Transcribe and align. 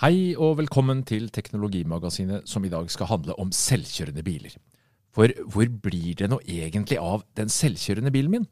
Hei 0.00 0.30
og 0.32 0.54
velkommen 0.56 1.02
til 1.04 1.26
Teknologimagasinet, 1.28 2.46
som 2.48 2.64
i 2.64 2.70
dag 2.72 2.86
skal 2.88 3.10
handle 3.10 3.34
om 3.36 3.50
selvkjørende 3.52 4.22
biler. 4.24 4.54
For 5.12 5.28
hvor 5.52 5.68
blir 5.68 6.14
det 6.16 6.30
nå 6.32 6.38
egentlig 6.48 6.96
av 6.96 7.26
den 7.36 7.52
selvkjørende 7.52 8.08
bilen 8.14 8.32
min? 8.32 8.46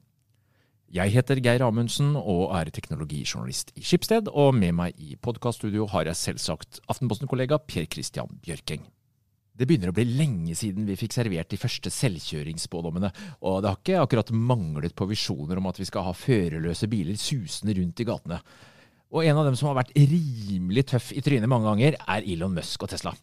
Jeg 0.93 1.15
heter 1.17 1.41
Geir 1.41 1.65
Amundsen 1.65 2.13
og 2.21 2.53
er 2.53 2.69
teknologijournalist 2.69 3.73
i 3.81 3.87
Skipsted, 3.89 4.29
og 4.29 4.61
med 4.61 4.77
meg 4.77 5.01
i 5.01 5.17
podkaststudio 5.17 5.89
har 5.89 6.13
jeg 6.13 6.21
selvsagt 6.21 6.83
Aftenposten-kollega 6.85 7.63
Per 7.65 7.89
Christian 7.89 8.37
Bjørking. 8.45 8.85
Det 9.57 9.65
begynner 9.65 9.89
å 9.89 9.97
bli 9.97 10.05
lenge 10.05 10.53
siden 10.53 10.85
vi 10.85 11.01
fikk 11.01 11.17
servert 11.17 11.49
de 11.49 11.65
første 11.65 11.89
selvkjøringsspådommene, 11.89 13.17
og 13.41 13.63
det 13.65 13.73
har 13.73 13.81
ikke 13.87 14.03
akkurat 14.05 14.37
manglet 14.37 14.93
på 14.93 15.09
visjoner 15.09 15.57
om 15.57 15.73
at 15.73 15.81
vi 15.81 15.89
skal 15.89 16.11
ha 16.11 16.13
førerløse 16.13 16.93
biler 16.93 17.17
susende 17.17 17.81
rundt 17.81 18.05
i 18.05 18.13
gatene. 18.13 18.45
Og 19.09 19.25
en 19.25 19.39
av 19.41 19.47
dem 19.49 19.57
som 19.57 19.71
har 19.71 19.79
vært 19.79 19.95
rimelig 19.97 20.85
tøff 20.91 21.13
i 21.17 21.23
trynet 21.25 21.49
mange 21.49 21.69
ganger, 21.71 21.97
er 21.97 22.27
Elon 22.29 22.53
Musk 22.57 22.85
og 22.85 22.91
Tesla. 22.93 23.15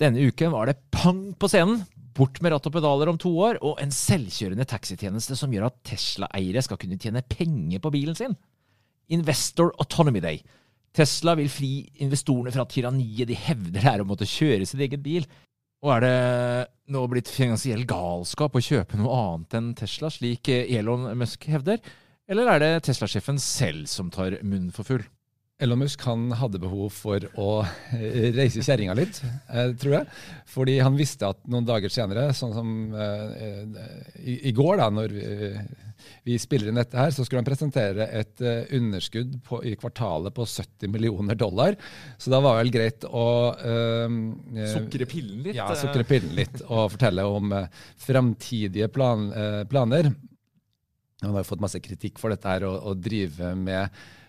Denne 0.00 0.24
uken 0.24 0.54
var 0.54 0.70
det 0.70 0.78
pang 0.94 1.26
på 1.36 1.50
scenen. 1.52 1.82
Bort 2.14 2.38
med 2.40 2.54
ratt 2.54 2.66
og 2.70 2.76
pedaler 2.76 3.10
om 3.10 3.18
to 3.18 3.32
år, 3.42 3.58
og 3.66 3.80
en 3.82 3.92
selvkjørende 3.92 4.64
taxitjeneste 4.70 5.34
som 5.36 5.52
gjør 5.52 5.66
at 5.66 5.80
Tesla-eiere 5.90 6.62
skal 6.62 6.78
kunne 6.80 6.98
tjene 7.00 7.24
penger 7.26 7.82
på 7.82 7.90
bilen 7.92 8.16
sin. 8.16 8.36
Investor 9.12 9.72
Autonomy 9.82 10.22
Day. 10.22 10.38
Tesla 10.94 11.34
vil 11.34 11.50
fri 11.50 11.72
investorene 12.06 12.54
fra 12.54 12.64
tyranniet 12.70 13.28
de 13.28 13.36
hevder 13.36 13.88
er 13.90 14.04
å 14.04 14.06
måtte 14.06 14.28
kjøre 14.30 14.68
sin 14.70 14.84
egen 14.86 15.02
bil. 15.02 15.26
Og 15.84 15.90
er 15.96 16.04
det 16.06 16.14
nå 16.94 17.02
blitt 17.10 17.28
finansiell 17.28 17.82
galskap 17.88 18.54
å 18.54 18.62
kjøpe 18.62 18.96
noe 18.96 19.18
annet 19.18 19.58
enn 19.58 19.72
Tesla, 19.76 20.08
slik 20.14 20.48
Elon 20.54 21.10
Musk 21.18 21.44
hevder? 21.50 21.82
Eller 22.30 22.48
er 22.54 22.62
det 22.62 22.70
Tesla-sjefen 22.86 23.42
selv 23.42 23.90
som 23.90 24.08
tar 24.14 24.38
munnen 24.40 24.72
for 24.72 24.86
full? 24.86 25.04
Elon 25.62 25.78
Musk 25.78 26.02
hadde 26.02 26.58
behov 26.58 26.88
for 26.90 27.22
å 27.38 27.48
eh, 27.94 28.32
reise 28.38 28.62
kjerringa 28.64 28.94
litt, 28.98 29.20
eh, 29.22 29.70
tror 29.78 30.00
jeg. 30.00 30.08
Fordi 30.50 30.80
han 30.82 30.96
visste 30.98 31.28
at 31.30 31.44
noen 31.46 31.66
dager 31.68 31.92
senere, 31.94 32.32
sånn 32.34 32.54
som 32.56 32.72
eh, 32.98 33.60
i, 34.18 34.40
i, 34.50 34.52
går, 34.56 34.80
da, 34.80 34.88
når 34.90 35.14
vi, 35.14 35.52
vi, 36.26 36.38
spiller 36.42 36.72
inn 36.72 36.80
dette 36.80 36.98
her, 36.98 37.14
så 37.14 37.22
skulle 37.22 37.44
han 37.44 37.46
presentere 37.46 38.08
et 38.18 38.42
uh, 38.42 38.66
underskudd 38.74 39.36
på, 39.46 39.60
i 39.70 39.76
kvartalet 39.78 40.34
på 40.34 40.42
70 40.42 40.90
millioner 40.90 41.38
dollar. 41.38 41.78
Så 42.18 42.34
da 42.34 42.42
var 42.42 42.58
vel 42.58 42.74
greit 42.74 43.06
å 43.06 43.28
uh, 43.54 44.18
Sukre 44.74 45.06
pillen 45.06 45.46
litt? 45.46 45.60
Ja, 45.60 45.70
sukre 45.78 46.02
pillen 46.08 46.34
litt. 46.34 46.64
Og 46.66 46.90
fortelle 46.96 47.28
om 47.30 47.54
uh, 47.54 47.86
framtidige 48.02 48.90
plan, 48.90 49.30
planer. 49.70 50.10
Han 51.22 51.30
har 51.30 51.46
jo 51.46 51.52
fått 51.54 51.62
masse 51.62 51.80
kritikk 51.80 52.18
for 52.18 52.34
dette 52.34 52.50
her, 52.50 52.66
å 52.66 52.98
drive 52.98 53.54
med 53.54 53.86
Eh, 53.86 54.02
eh, 54.02 54.23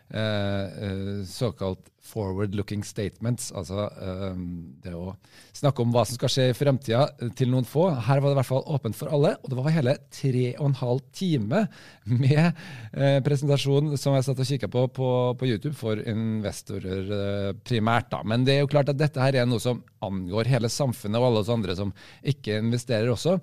såkalt 1.26 1.88
forward-looking 2.06 2.84
statements. 2.86 3.50
Altså 3.56 3.88
eh, 3.90 4.36
det 4.84 4.94
å 4.94 5.16
snakke 5.56 5.82
om 5.82 5.94
hva 5.94 6.04
som 6.06 6.18
skal 6.20 6.32
skje 6.32 6.48
i 6.52 6.58
fremtida 6.58 7.32
til 7.38 7.50
noen 7.52 7.68
få. 7.68 7.88
Her 8.08 8.22
var 8.22 8.30
det 8.30 8.36
i 8.36 8.40
hvert 8.40 8.50
fall 8.52 8.68
åpent 8.76 8.98
for 8.98 9.12
alle, 9.16 9.34
og 9.42 9.52
det 9.52 9.58
var 9.58 9.76
hele 9.76 9.96
tre 10.14 10.46
og 10.54 10.68
en 10.70 10.78
halv 10.82 11.02
time 11.16 11.64
med 12.06 12.62
presentasjon 13.26 13.96
som 14.00 14.16
jeg 14.16 14.28
satt 14.28 14.44
og 14.44 14.50
kikka 14.52 14.70
på, 14.72 14.86
på, 14.96 15.10
på 15.40 15.50
YouTube 15.50 15.76
for 15.80 16.00
investorer 16.00 17.56
primært. 17.66 18.12
da. 18.14 18.22
Men 18.28 18.46
det 18.46 18.58
er 18.58 18.64
jo 18.64 18.72
klart 18.72 18.94
at 18.94 19.02
dette 19.02 19.22
her 19.22 19.42
er 19.42 19.50
noe 19.50 19.64
som 19.64 19.82
angår 20.06 20.52
hele 20.52 20.70
samfunnet 20.72 21.20
og 21.20 21.32
alle 21.32 21.44
oss 21.44 21.54
andre 21.54 21.76
som 21.78 21.94
ikke 22.22 22.62
investerer 22.62 23.10
også. 23.14 23.40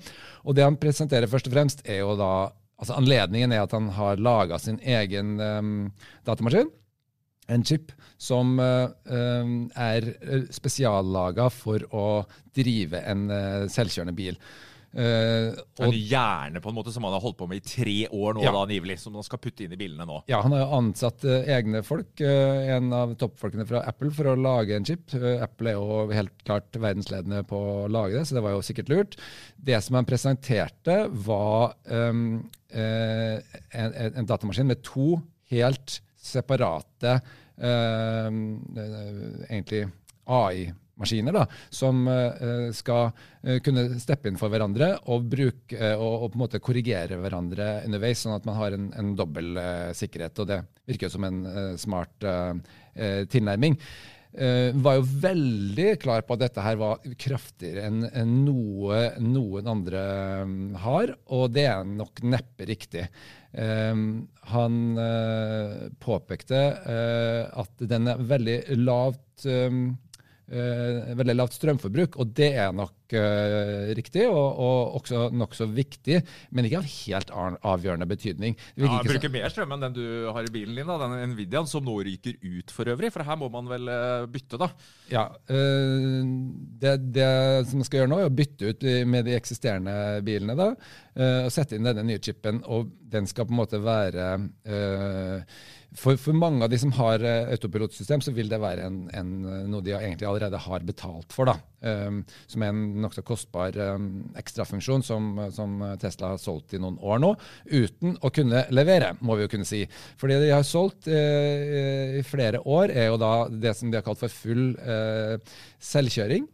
Og 0.46 0.56
det 0.56 0.66
han 0.66 0.78
presenterer 0.80 1.30
først 1.30 1.50
og 1.50 1.56
fremst, 1.56 1.86
er 1.88 2.04
jo 2.04 2.14
da 2.20 2.32
Altså 2.80 2.96
Anledningen 2.98 3.52
er 3.54 3.64
at 3.64 3.74
han 3.76 3.90
har 3.94 4.22
laga 4.22 4.58
sin 4.58 4.80
egen 4.82 5.36
um, 5.40 5.74
datamaskin, 6.26 6.70
en 7.52 7.64
chip, 7.66 7.92
som 8.22 8.56
uh, 8.62 8.88
um, 9.06 9.70
er 9.74 10.06
spesiallaga 10.54 11.48
for 11.52 11.84
å 11.94 12.06
drive 12.56 13.02
en 13.06 13.26
uh, 13.30 13.68
selvkjørende 13.70 14.16
bil. 14.16 14.38
Uh, 14.92 15.56
en 15.80 15.94
hjerne 15.96 16.60
på 16.60 16.68
en 16.68 16.74
måte 16.76 16.92
som 16.92 17.06
han 17.06 17.14
har 17.14 17.22
holdt 17.24 17.38
på 17.38 17.46
med 17.48 17.62
i 17.62 17.64
tre 17.64 17.94
år 18.12 18.34
nå, 18.36 18.42
ja. 18.44 18.50
da, 18.52 18.60
angivelig, 18.66 18.98
som 19.00 19.14
han 19.16 19.24
skal 19.24 19.40
putte 19.40 19.64
inn 19.64 19.72
i 19.72 19.78
bilene 19.80 20.04
nå. 20.08 20.18
Ja, 20.28 20.42
Han 20.44 20.52
har 20.52 20.66
jo 20.66 20.78
ansatt 20.82 21.24
uh, 21.24 21.48
egne 21.48 21.80
folk, 21.86 22.12
uh, 22.20 22.74
en 22.76 22.92
av 22.96 23.14
toppfolkene 23.20 23.64
fra 23.68 23.80
Apple, 23.88 24.10
for 24.12 24.28
å 24.28 24.36
lage 24.36 24.76
en 24.76 24.84
chip. 24.84 25.14
Apple 25.16 25.72
er 25.72 25.78
jo 25.78 26.12
helt 26.12 26.34
klart 26.44 26.76
verdensledende 26.76 27.40
på 27.48 27.56
å 27.56 27.88
lage 27.88 28.18
det, 28.18 28.26
så 28.28 28.36
det 28.36 28.44
var 28.44 28.52
jo 28.58 28.66
sikkert 28.68 28.92
lurt. 28.92 29.16
Det 29.56 29.80
som 29.80 29.96
han 29.96 30.08
presenterte, 30.08 30.98
var 31.24 31.72
um, 31.88 32.42
en, 32.72 33.40
en, 33.72 34.28
datamaskin 34.28 34.68
med 34.68 34.84
to 34.84 35.16
helt 35.52 36.00
separate 36.20 37.20
egentlig 39.52 39.82
AI-maskiner 40.24 40.81
maskiner 41.02 41.34
da, 41.36 41.46
som 41.72 42.06
uh, 42.08 42.70
skal 42.74 43.10
uh, 43.10 43.58
kunne 43.64 43.88
steppe 44.02 44.30
inn 44.30 44.38
for 44.40 44.52
hverandre 44.52 44.94
og, 45.12 45.26
bruke, 45.32 45.76
uh, 45.76 45.96
og, 45.96 46.14
og, 46.14 46.30
på 46.30 46.38
en 46.38 46.44
måte 46.46 46.62
korrigere 46.62 47.18
hverandre 47.20 47.74
underveis, 47.86 48.22
sånn 48.24 48.38
at 48.38 48.48
man 48.48 48.58
har 48.60 48.76
en, 48.76 48.88
en 48.98 49.12
dobbel 49.18 49.54
sikkerhet. 49.96 50.42
og 50.42 50.50
Det 50.50 50.62
virker 50.88 51.12
som 51.12 51.24
en 51.26 51.44
smart 51.78 52.24
tilnærming. 53.32 53.76
var 54.84 54.96
jo 54.96 55.04
veldig 55.22 55.86
klar 56.00 56.24
på 56.24 56.34
at 56.34 56.42
dette 56.44 56.64
her 56.64 56.78
var 56.80 57.02
kraftigere 57.20 57.84
enn 57.88 58.06
en 58.08 58.32
noe 58.46 59.02
noen 59.20 59.68
andre 59.68 60.02
um, 60.42 60.54
har, 60.82 61.14
og 61.32 61.52
det 61.52 61.66
er 61.68 61.84
nok 61.88 62.22
neppe 62.24 62.68
riktig. 62.68 63.06
han 64.52 64.76
påpekte 66.00 66.60
at 67.62 67.84
den 67.92 68.08
er 68.08 68.24
veldig 68.32 68.58
lavt 68.80 69.46
veldig 70.52 71.34
lavt 71.36 71.56
strømforbruk, 71.56 72.18
og 72.20 72.32
det 72.36 72.50
er 72.60 72.74
nok 72.76 73.14
uh, 73.16 73.92
riktig 73.96 74.26
og, 74.28 74.58
og 74.60 74.98
også 74.98 75.30
nokså 75.32 75.68
viktig, 75.72 76.18
men 76.52 76.68
ikke 76.68 76.82
av 76.82 76.88
helt 76.92 77.32
avgjørende 77.72 78.08
betydning. 78.10 78.56
Ja, 78.76 79.00
så... 79.00 79.32
mer 79.32 79.48
strøm 79.52 79.74
enn 79.76 79.86
den 79.86 79.96
du 79.96 80.04
har 80.28 80.44
i 80.44 80.52
bilen 80.52 80.76
din, 80.76 80.88
da, 80.88 80.98
den 81.00 81.32
Nvidiaen, 81.32 81.68
som 81.70 81.86
nå 81.86 81.96
ryker 82.04 82.36
ut 82.42 82.72
for 82.74 82.92
øvrig, 82.92 83.12
for 83.14 83.24
her 83.26 83.40
må 83.40 83.48
man 83.52 83.70
vel 83.72 83.88
uh, 83.88 84.28
bytte, 84.32 84.60
da? 84.60 84.70
Ja, 85.12 85.26
det, 85.48 86.94
det, 87.12 87.28
som 87.68 87.80
man 87.80 87.88
skal 87.88 88.02
gjøre 88.02 88.12
nå, 88.12 88.22
er 88.22 88.30
å 88.30 88.36
bytte 88.42 88.72
ut 88.72 88.86
med 89.08 89.26
de 89.28 89.36
eksisterende 89.36 89.94
bilene, 90.24 90.56
da, 90.58 90.70
og 91.44 91.52
sette 91.52 91.76
inn 91.76 91.84
denne 91.84 92.04
nye 92.08 92.20
chipen, 92.22 92.62
og 92.64 92.92
den 93.12 93.28
skal 93.28 93.48
på 93.48 93.52
en 93.52 93.60
måte 93.60 93.80
være 93.84 94.30
for, 95.98 96.16
for, 96.20 96.36
mange 96.36 96.64
av 96.64 96.70
de 96.72 96.78
som 96.80 96.92
har 96.96 97.22
uh, 97.24 97.50
autopilotsystem, 97.52 98.22
så 98.24 98.32
vil 98.34 98.50
det 98.50 98.60
være 98.62 98.86
en, 98.88 98.98
en, 99.16 99.32
noe 99.70 99.84
de 99.84 99.94
egentlig 99.96 100.28
allerede 100.28 100.60
har 100.64 100.86
betalt 100.88 101.34
for. 101.34 101.52
um, 101.80 102.22
Som 102.50 102.64
er 102.64 102.72
en 102.72 102.82
nokså 103.04 103.24
kostbar 103.26 103.76
um, 103.96 104.08
ekstrafunksjon 104.38 105.04
som, 105.06 105.34
som, 105.52 105.76
Tesla 106.00 106.32
har 106.34 106.40
solgt 106.42 106.74
i 106.76 106.80
noen 106.82 106.98
år 107.02 107.20
nå, 107.22 107.34
uten 107.72 108.16
å 108.20 108.32
kunne 108.34 108.64
levere, 108.70 109.12
må 109.20 109.36
vi 109.36 109.46
jo 109.46 109.52
kunne 109.52 109.68
si. 109.68 109.84
For 110.20 110.32
det 110.32 110.40
de 110.44 110.54
har 110.54 110.66
solgt 110.66 111.10
uh, 111.10 112.18
i 112.20 112.24
flere 112.26 112.62
år, 112.64 112.94
er 112.94 113.12
jo 113.12 113.20
da 113.20 113.34
det 113.52 113.76
som 113.78 113.92
de 113.92 114.00
har 114.00 114.06
kalt 114.06 114.22
for 114.22 114.32
full 114.32 114.72
uh, 114.80 115.36
selvkjøring. 115.82 116.48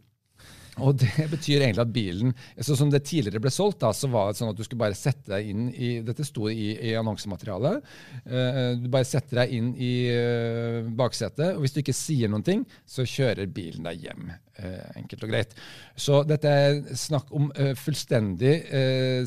Og 0.83 0.97
det 1.01 1.27
betyr 1.33 1.63
egentlig 1.63 1.83
at 1.85 1.93
bilen 1.93 2.33
så 2.65 2.75
Som 2.77 2.91
det 2.93 3.03
tidligere 3.07 3.41
ble 3.43 3.51
solgt, 3.53 3.79
da, 3.83 3.91
så 3.95 4.09
var 4.11 4.29
det 4.29 4.39
sånn 4.39 4.51
at 4.53 4.59
du 4.59 4.65
skulle 4.65 4.83
bare 4.83 4.97
sette 4.97 5.31
deg 5.31 5.49
inn 5.51 5.69
i 5.73 5.91
Dette 6.05 6.25
sto 6.27 6.49
i, 6.51 6.71
i 6.89 6.95
annonsematerialet. 6.99 7.89
Uh, 8.25 8.75
du 8.79 8.89
bare 8.91 9.07
setter 9.07 9.43
deg 9.43 9.55
inn 9.57 9.71
i 9.75 9.93
uh, 10.13 10.89
baksetet, 10.99 11.55
og 11.55 11.63
hvis 11.63 11.75
du 11.75 11.81
ikke 11.83 11.95
sier 11.95 12.31
noen 12.31 12.45
ting, 12.45 12.65
så 12.87 13.07
kjører 13.07 13.49
bilen 13.53 13.87
deg 13.87 14.07
hjem. 14.07 14.29
Uh, 14.59 14.85
enkelt 14.99 15.25
og 15.25 15.31
greit. 15.31 15.55
Så 15.99 16.21
dette 16.27 16.51
er 16.51 16.79
snakk 16.99 17.29
om 17.35 17.49
fullstendig 17.79 18.53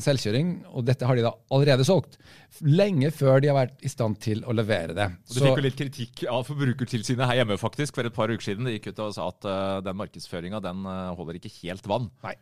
selvkjøring, 0.03 0.53
og 0.73 0.85
dette 0.87 1.07
har 1.07 1.17
de 1.17 1.25
da 1.25 1.31
allerede 1.53 1.85
solgt. 1.87 2.17
Lenge 2.65 3.09
før 3.13 3.41
de 3.41 3.49
har 3.49 3.57
vært 3.57 3.83
i 3.85 3.91
stand 3.91 4.17
til 4.21 4.43
å 4.45 4.55
levere 4.55 4.95
det. 4.97 5.07
Og 5.29 5.33
Du 5.33 5.39
så, 5.39 5.45
fikk 5.47 5.61
jo 5.61 5.65
litt 5.65 5.79
kritikk 5.79 6.23
av 6.29 6.45
Forbrukertilsynet 6.47 7.29
her 7.29 7.41
hjemme 7.41 7.57
faktisk 7.61 7.97
for 7.97 8.09
et 8.09 8.15
par 8.15 8.33
uker 8.33 8.45
siden. 8.45 8.69
De 8.69 8.75
gikk 8.77 8.91
ut 8.91 9.03
og 9.05 9.13
sa 9.17 9.29
at 9.29 9.49
den 9.85 9.99
markedsføringa 9.99 10.61
den 10.63 10.85
holder 11.17 11.39
ikke 11.39 11.43
ikke 11.43 11.69
helt 11.69 11.87
vann. 11.89 12.09
Nei. 12.23 12.35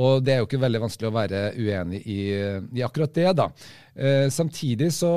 Og 0.00 0.22
det 0.24 0.34
er 0.34 0.40
jo 0.40 0.48
ikke 0.48 0.62
veldig 0.62 0.82
vanskelig 0.84 1.10
å 1.10 1.14
være 1.14 1.40
uenig 1.58 2.00
i, 2.08 2.20
i 2.78 2.84
akkurat 2.86 3.12
det, 3.14 3.28
da. 3.38 3.48
Eh, 3.94 4.28
samtidig 4.32 4.90
så 4.94 5.12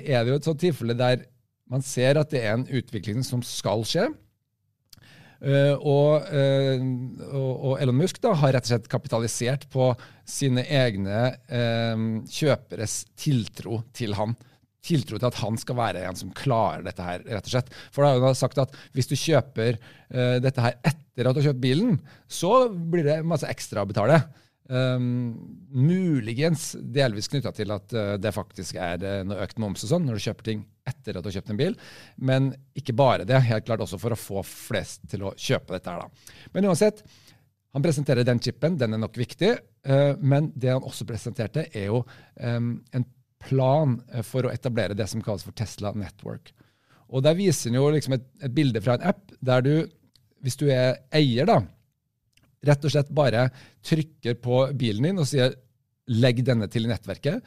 er 0.00 0.24
det 0.24 0.32
jo 0.32 0.40
et 0.40 0.48
sånt 0.48 0.62
tilfelle 0.62 0.96
der 0.98 1.26
man 1.70 1.84
ser 1.86 2.18
at 2.18 2.32
det 2.32 2.42
er 2.42 2.56
en 2.56 2.66
utvikling 2.66 3.22
som 3.26 3.44
skal 3.46 3.84
skje. 3.86 4.08
Uh, 5.40 5.72
og, 5.88 6.26
uh, 6.28 7.30
og, 7.32 7.74
Elon 7.80 7.96
Musk 7.96 8.18
da, 8.20 8.34
har 8.36 8.52
rett 8.52 8.66
og 8.66 8.74
slett 8.74 8.90
kapitalisert 8.92 9.64
på 9.72 9.86
sine 10.28 10.66
egne 10.68 11.30
uh, 11.48 12.02
kjøperes 12.28 13.02
tiltro 13.16 13.80
til 13.96 14.18
han 14.18 14.36
tiltro 14.84 15.18
til 15.18 15.28
at 15.28 15.38
han 15.42 15.56
skal 15.60 15.76
være 15.76 16.02
en 16.08 16.16
som 16.16 16.30
klarer 16.32 16.84
dette 16.86 17.04
her, 17.04 17.24
rett 17.24 17.48
og 17.48 17.52
slett. 17.52 17.72
For 17.92 18.04
da 18.04 18.14
har 18.14 18.22
han 18.24 18.36
sagt 18.38 18.60
at 18.62 18.72
hvis 18.96 19.10
du 19.10 19.12
kjøper 19.12 19.76
dette 20.40 20.64
her 20.64 20.78
etter 20.88 21.28
at 21.28 21.36
du 21.36 21.42
har 21.42 21.50
kjøpt 21.50 21.60
bilen, 21.60 21.98
så 22.24 22.64
blir 22.72 23.04
det 23.04 23.18
masse 23.28 23.44
ekstra 23.44 23.84
å 23.84 23.90
betale. 23.90 24.22
Um, 24.70 25.34
muligens 25.74 26.76
delvis 26.94 27.26
knytta 27.26 27.50
til 27.56 27.72
at 27.74 27.94
uh, 27.96 28.12
det 28.22 28.30
faktisk 28.30 28.76
er 28.78 29.02
uh, 29.02 29.22
noe 29.26 29.42
økt 29.42 29.58
moms 29.58 29.82
og 29.82 29.90
sånn 29.90 30.04
når 30.06 30.20
du 30.20 30.24
kjøper 30.28 30.46
ting 30.46 30.60
etter 30.86 31.16
at 31.18 31.24
du 31.24 31.26
har 31.26 31.34
kjøpt 31.40 31.50
en 31.50 31.58
bil. 31.58 31.74
Men 32.22 32.52
ikke 32.78 32.94
bare 32.94 33.26
det, 33.26 33.40
helt 33.48 33.66
klart 33.66 33.82
også 33.82 33.98
for 33.98 34.14
å 34.14 34.18
få 34.18 34.44
flest 34.46 35.08
til 35.10 35.24
å 35.26 35.32
kjøpe 35.34 35.74
dette 35.74 35.90
her. 35.90 36.04
da. 36.04 36.36
Men 36.54 36.68
uansett, 36.70 37.02
han 37.74 37.82
presenterer 37.82 38.26
den 38.26 38.42
chipen, 38.42 38.78
den 38.78 38.94
er 38.94 39.02
nok 39.02 39.18
viktig. 39.18 39.56
Uh, 39.88 40.14
men 40.22 40.52
det 40.54 40.70
han 40.70 40.86
også 40.86 41.08
presenterte, 41.08 41.66
er 41.74 41.90
jo 41.90 42.04
en 42.38 43.08
plan 43.42 43.98
for 44.26 44.46
å 44.46 44.54
etablere 44.54 44.94
det 44.94 45.08
som 45.10 45.22
kalles 45.24 45.42
for 45.46 45.56
Tesla 45.56 45.90
Network. 45.96 46.52
Og 47.10 47.24
Der 47.26 47.34
viser 47.34 47.72
han 47.72 47.80
jo 47.80 47.90
liksom 47.90 48.14
et, 48.14 48.26
et 48.44 48.54
bilde 48.54 48.82
fra 48.84 48.98
en 48.98 49.10
app 49.10 49.34
der 49.42 49.66
du, 49.66 49.74
hvis 50.44 50.58
du 50.60 50.68
er 50.70 51.00
eier, 51.16 51.48
da, 51.48 51.62
rett 52.66 52.86
og 52.86 52.92
slett 52.92 53.10
bare 53.14 53.48
trykker 53.86 54.38
på 54.42 54.62
bilen 54.78 55.10
din 55.10 55.20
og 55.22 55.28
sier 55.28 55.54
'legg 56.10 56.42
denne 56.44 56.68
til 56.70 56.88
nettverket'. 56.90 57.42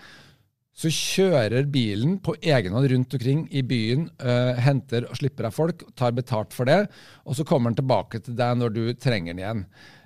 Så 0.74 0.90
kjører 0.90 1.68
bilen 1.70 2.16
på 2.26 2.34
egen 2.42 2.74
hånd 2.74 2.88
rundt 2.90 3.14
omkring 3.14 3.44
i 3.54 3.62
byen, 3.62 4.08
uh, 4.24 4.58
henter 4.58 5.06
og 5.06 5.20
slipper 5.20 5.46
av 5.46 5.54
folk, 5.54 5.84
tar 5.94 6.16
betalt 6.18 6.56
for 6.56 6.66
det, 6.66 6.88
og 7.30 7.38
så 7.38 7.46
kommer 7.46 7.70
den 7.70 7.78
tilbake 7.84 8.24
til 8.26 8.34
deg 8.40 8.58
når 8.58 8.74
du 8.74 8.82
trenger 8.98 9.36
den 9.36 9.44
igjen. 9.44 9.62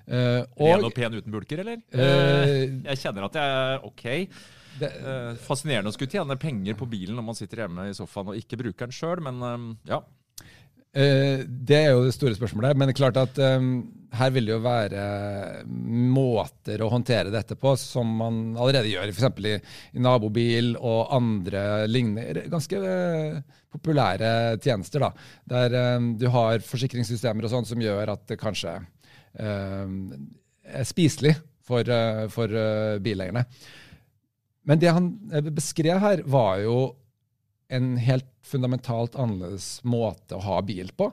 Uh, 0.07 0.43
og, 0.59 0.67
Ren 0.67 0.89
og 0.89 0.95
pen 0.95 1.15
uten 1.15 1.31
bulker, 1.31 1.63
eller? 1.63 1.79
Uh, 1.95 2.83
jeg 2.83 2.99
kjenner 2.99 3.29
at 3.29 3.39
jeg 3.39 3.55
er 3.61 3.87
ok. 3.87 4.05
Det, 4.77 4.91
fascinerende 5.41 5.89
å 5.89 5.95
skulle 5.95 6.11
tjene 6.11 6.35
penger 6.37 6.75
på 6.77 6.85
bilen 6.85 7.15
når 7.17 7.25
man 7.31 7.37
sitter 7.39 7.63
hjemme 7.63 7.87
i 7.87 7.95
sofaen 7.97 8.33
og 8.33 8.37
ikke 8.37 8.59
bruker 8.59 8.91
den 8.91 8.93
sjøl, 8.93 9.23
men 9.23 9.39
ja. 9.87 10.03
Eh, 10.95 11.43
det 11.45 11.77
er 11.77 11.91
jo 11.93 12.05
det 12.07 12.15
store 12.15 12.35
spørsmålet. 12.37 12.77
Men 12.77 12.89
det 12.89 12.95
er 12.95 12.99
klart 13.01 13.19
at 13.19 13.39
um, 13.57 13.71
her 14.17 14.33
vil 14.33 14.47
det 14.47 14.55
jo 14.55 14.63
være 14.63 15.03
måter 15.67 16.81
å 16.81 16.89
håndtere 16.93 17.33
dette 17.33 17.57
på 17.59 17.75
som 17.79 18.15
man 18.21 18.39
allerede 18.57 18.91
gjør, 18.91 19.11
f.eks. 19.11 19.41
I, 19.43 19.55
i 19.97 20.03
nabobil 20.03 20.75
og 20.77 21.13
andre 21.17 21.63
lignende 21.89 22.47
ganske 22.51 22.81
uh, 22.81 23.41
populære 23.73 24.31
tjenester. 24.63 25.05
da, 25.05 25.11
Der 25.51 26.05
du 26.17 26.29
har 26.33 26.63
forsikringssystemer 26.65 27.45
og 27.45 27.53
sånn 27.53 27.67
som 27.67 27.83
gjør 27.83 28.15
at 28.15 28.23
det 28.31 28.39
kanskje 28.41 28.79
er 29.37 30.85
spiselig 30.87 31.35
for, 31.67 31.85
uh, 31.85 32.25
for 32.33 32.49
bileierne. 33.03 33.43
Men 34.67 34.79
det 34.81 34.89
han 34.91 35.11
beskrev 35.53 35.99
her, 36.01 36.23
var 36.27 36.63
jo 36.63 36.79
en 37.73 37.95
helt 37.99 38.27
fundamentalt 38.47 39.17
annerledes 39.19 39.81
måte 39.87 40.37
å 40.37 40.43
ha 40.45 40.61
bil 40.65 40.91
på. 40.95 41.09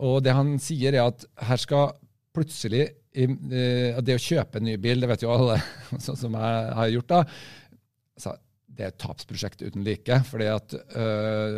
Og 0.00 0.20
det 0.24 0.34
han 0.36 0.54
sier, 0.62 0.94
er 0.96 1.10
at 1.10 1.26
her 1.48 1.60
skal 1.60 1.92
plutselig 2.30 2.84
eh, 2.86 3.98
Det 4.06 4.14
å 4.14 4.22
kjøpe 4.22 4.60
en 4.60 4.68
ny 4.68 4.76
bil, 4.80 5.02
det 5.02 5.08
vet 5.10 5.24
jo 5.24 5.32
alle, 5.34 5.58
sånn 5.98 6.18
som 6.24 6.36
jeg 6.38 6.70
har 6.78 6.92
gjort, 6.94 7.10
da. 7.10 7.22
Altså, 8.20 8.36
det 8.80 8.86
er 8.86 8.92
et 8.94 9.00
tapsprosjekt 9.02 9.64
uten 9.66 9.84
like. 9.84 10.20
fordi 10.30 10.46
at 10.48 10.74
øh, 10.78 11.56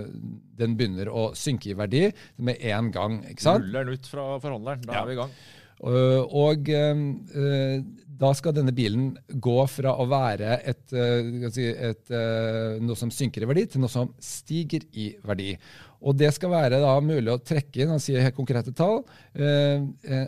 den 0.58 0.76
begynner 0.78 1.10
å 1.12 1.28
synke 1.38 1.70
i 1.70 1.78
verdi 1.78 2.06
med 2.42 2.58
én 2.58 2.90
gang. 2.94 3.20
ikke 3.28 3.44
sant? 3.44 3.66
Ruller 3.68 3.86
den 3.86 4.00
ut 4.00 4.08
fra 4.10 4.24
forhandleren. 4.42 4.86
Da 4.88 4.96
ja. 4.96 5.02
er 5.04 5.10
vi 5.10 5.18
i 5.18 5.20
gang. 5.20 5.36
Uh, 5.82 6.22
og 6.38 6.68
uh, 6.70 7.76
da 8.22 8.30
skal 8.38 8.54
denne 8.54 8.74
bilen 8.76 9.16
gå 9.42 9.56
fra 9.66 9.96
å 9.98 10.06
være 10.06 10.60
et, 10.62 10.92
et, 10.94 12.12
noe 12.78 12.94
som 12.94 13.10
synker 13.10 13.42
i 13.42 13.48
verdi, 13.50 13.64
til 13.72 13.82
noe 13.82 13.90
som 13.90 14.12
stiger 14.22 14.84
i 14.94 15.08
verdi. 15.26 15.56
Og 16.02 16.16
det 16.18 16.32
skal 16.34 16.50
være 16.52 16.80
da 16.82 16.92
mulig 17.04 17.30
å 17.30 17.40
trekke 17.42 17.82
inn 17.82 17.92
han 17.94 18.02
sier 18.02 18.24
helt 18.24 18.36
konkrete 18.36 18.74
tall, 18.76 19.02
eh, 19.34 19.82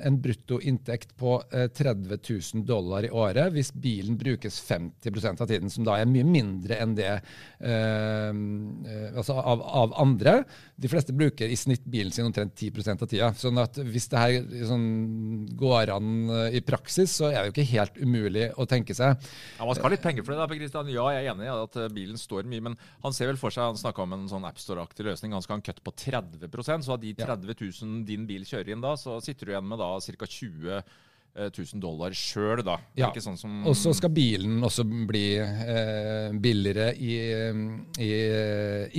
en 0.07 0.19
brutto 0.23 0.61
inntekt 0.63 1.15
på 1.19 1.37
eh, 1.51 1.67
30 1.75 2.21
000 2.21 2.65
dollar 2.69 3.07
i 3.07 3.11
året 3.11 3.53
hvis 3.55 3.73
bilen 3.75 4.19
brukes 4.19 4.61
50% 4.69 5.43
av 5.43 5.51
tiden, 5.51 5.73
som 5.73 5.87
da 5.87 5.99
er 5.99 6.11
mye 6.11 6.27
mindre 6.27 6.79
enn 6.83 6.95
det 6.99 7.11
eh, 7.11 8.31
altså 9.15 9.39
av, 9.41 9.65
av, 9.83 9.97
andre. 10.01 10.37
De 10.77 10.91
fleste 10.91 11.15
bruker 11.17 11.51
i 11.51 11.59
snitt 11.59 11.85
bilen 11.91 12.13
sin 12.15 12.29
omtrent 12.29 12.55
10 12.55 12.95
av 12.95 13.09
tida. 13.11 13.33
sånn 13.39 13.59
at 13.63 13.79
hvis 13.83 14.09
det 14.13 14.23
her 14.23 14.39
sånn, 14.69 14.87
går 15.59 15.95
an 15.95 16.15
eh, 16.31 16.59
i 16.61 16.65
praksis, 16.65 17.19
så 17.19 17.31
er 17.33 17.41
det 17.41 17.51
jo 17.51 17.57
ikke 17.57 17.71
helt 17.73 17.99
umulig 17.99 18.49
å 18.59 18.69
tenke 18.71 18.95
seg. 18.97 19.19
Ja, 19.59 19.67
Man 19.67 19.75
skal 19.75 19.89
ha 19.89 19.95
litt 19.97 20.07
penger 20.07 20.27
for 20.27 20.35
det, 20.35 20.41
da, 20.43 20.49
Kristian. 20.55 20.95
Ja, 20.95 21.09
jeg 21.17 21.27
er 21.27 21.35
enig 21.35 21.49
i 21.49 21.53
at 21.55 21.81
bilen 21.95 22.21
står 22.21 22.47
mye, 22.51 22.69
men 22.71 22.79
han 23.03 23.17
ser 23.17 23.33
vel 23.33 23.41
for 23.41 23.55
seg, 23.55 23.73
han 23.73 23.81
snakka 23.81 24.07
om 24.07 24.15
en 24.17 24.29
sånn 24.31 24.47
AppStore-aktig 24.47 25.07
løsning. 25.09 25.35
han 25.35 25.43
skal 25.45 25.64
kutt 25.65 25.81
på 25.85 25.95
30% 26.05 26.87
så 26.87 26.95
av 26.95 27.01
de 27.03 27.15
30 27.17 27.57
000 27.57 28.05
din 28.09 28.29
bil 28.29 28.47
kjører 28.49 28.75
inn 28.75 28.85
da, 28.85 28.95
så 29.01 29.17
sitter 29.25 29.49
du 29.49 29.55
igjen 29.55 29.69
med 29.69 29.81
da 29.83 29.91
ca. 29.99 30.31
20 30.31 30.85
000 31.35 31.81
dollar 31.83 32.15
sjøl, 32.15 32.63
da. 32.63 32.77
Ja. 32.99 33.09
Sånn 33.19 33.65
Og 33.67 33.75
så 33.79 33.91
skal 33.97 34.13
bilen 34.15 34.63
også 34.65 34.85
bli 34.87 35.25
eh, 35.41 36.31
billigere 36.39 36.93
i, 36.95 37.17
i, 37.99 38.11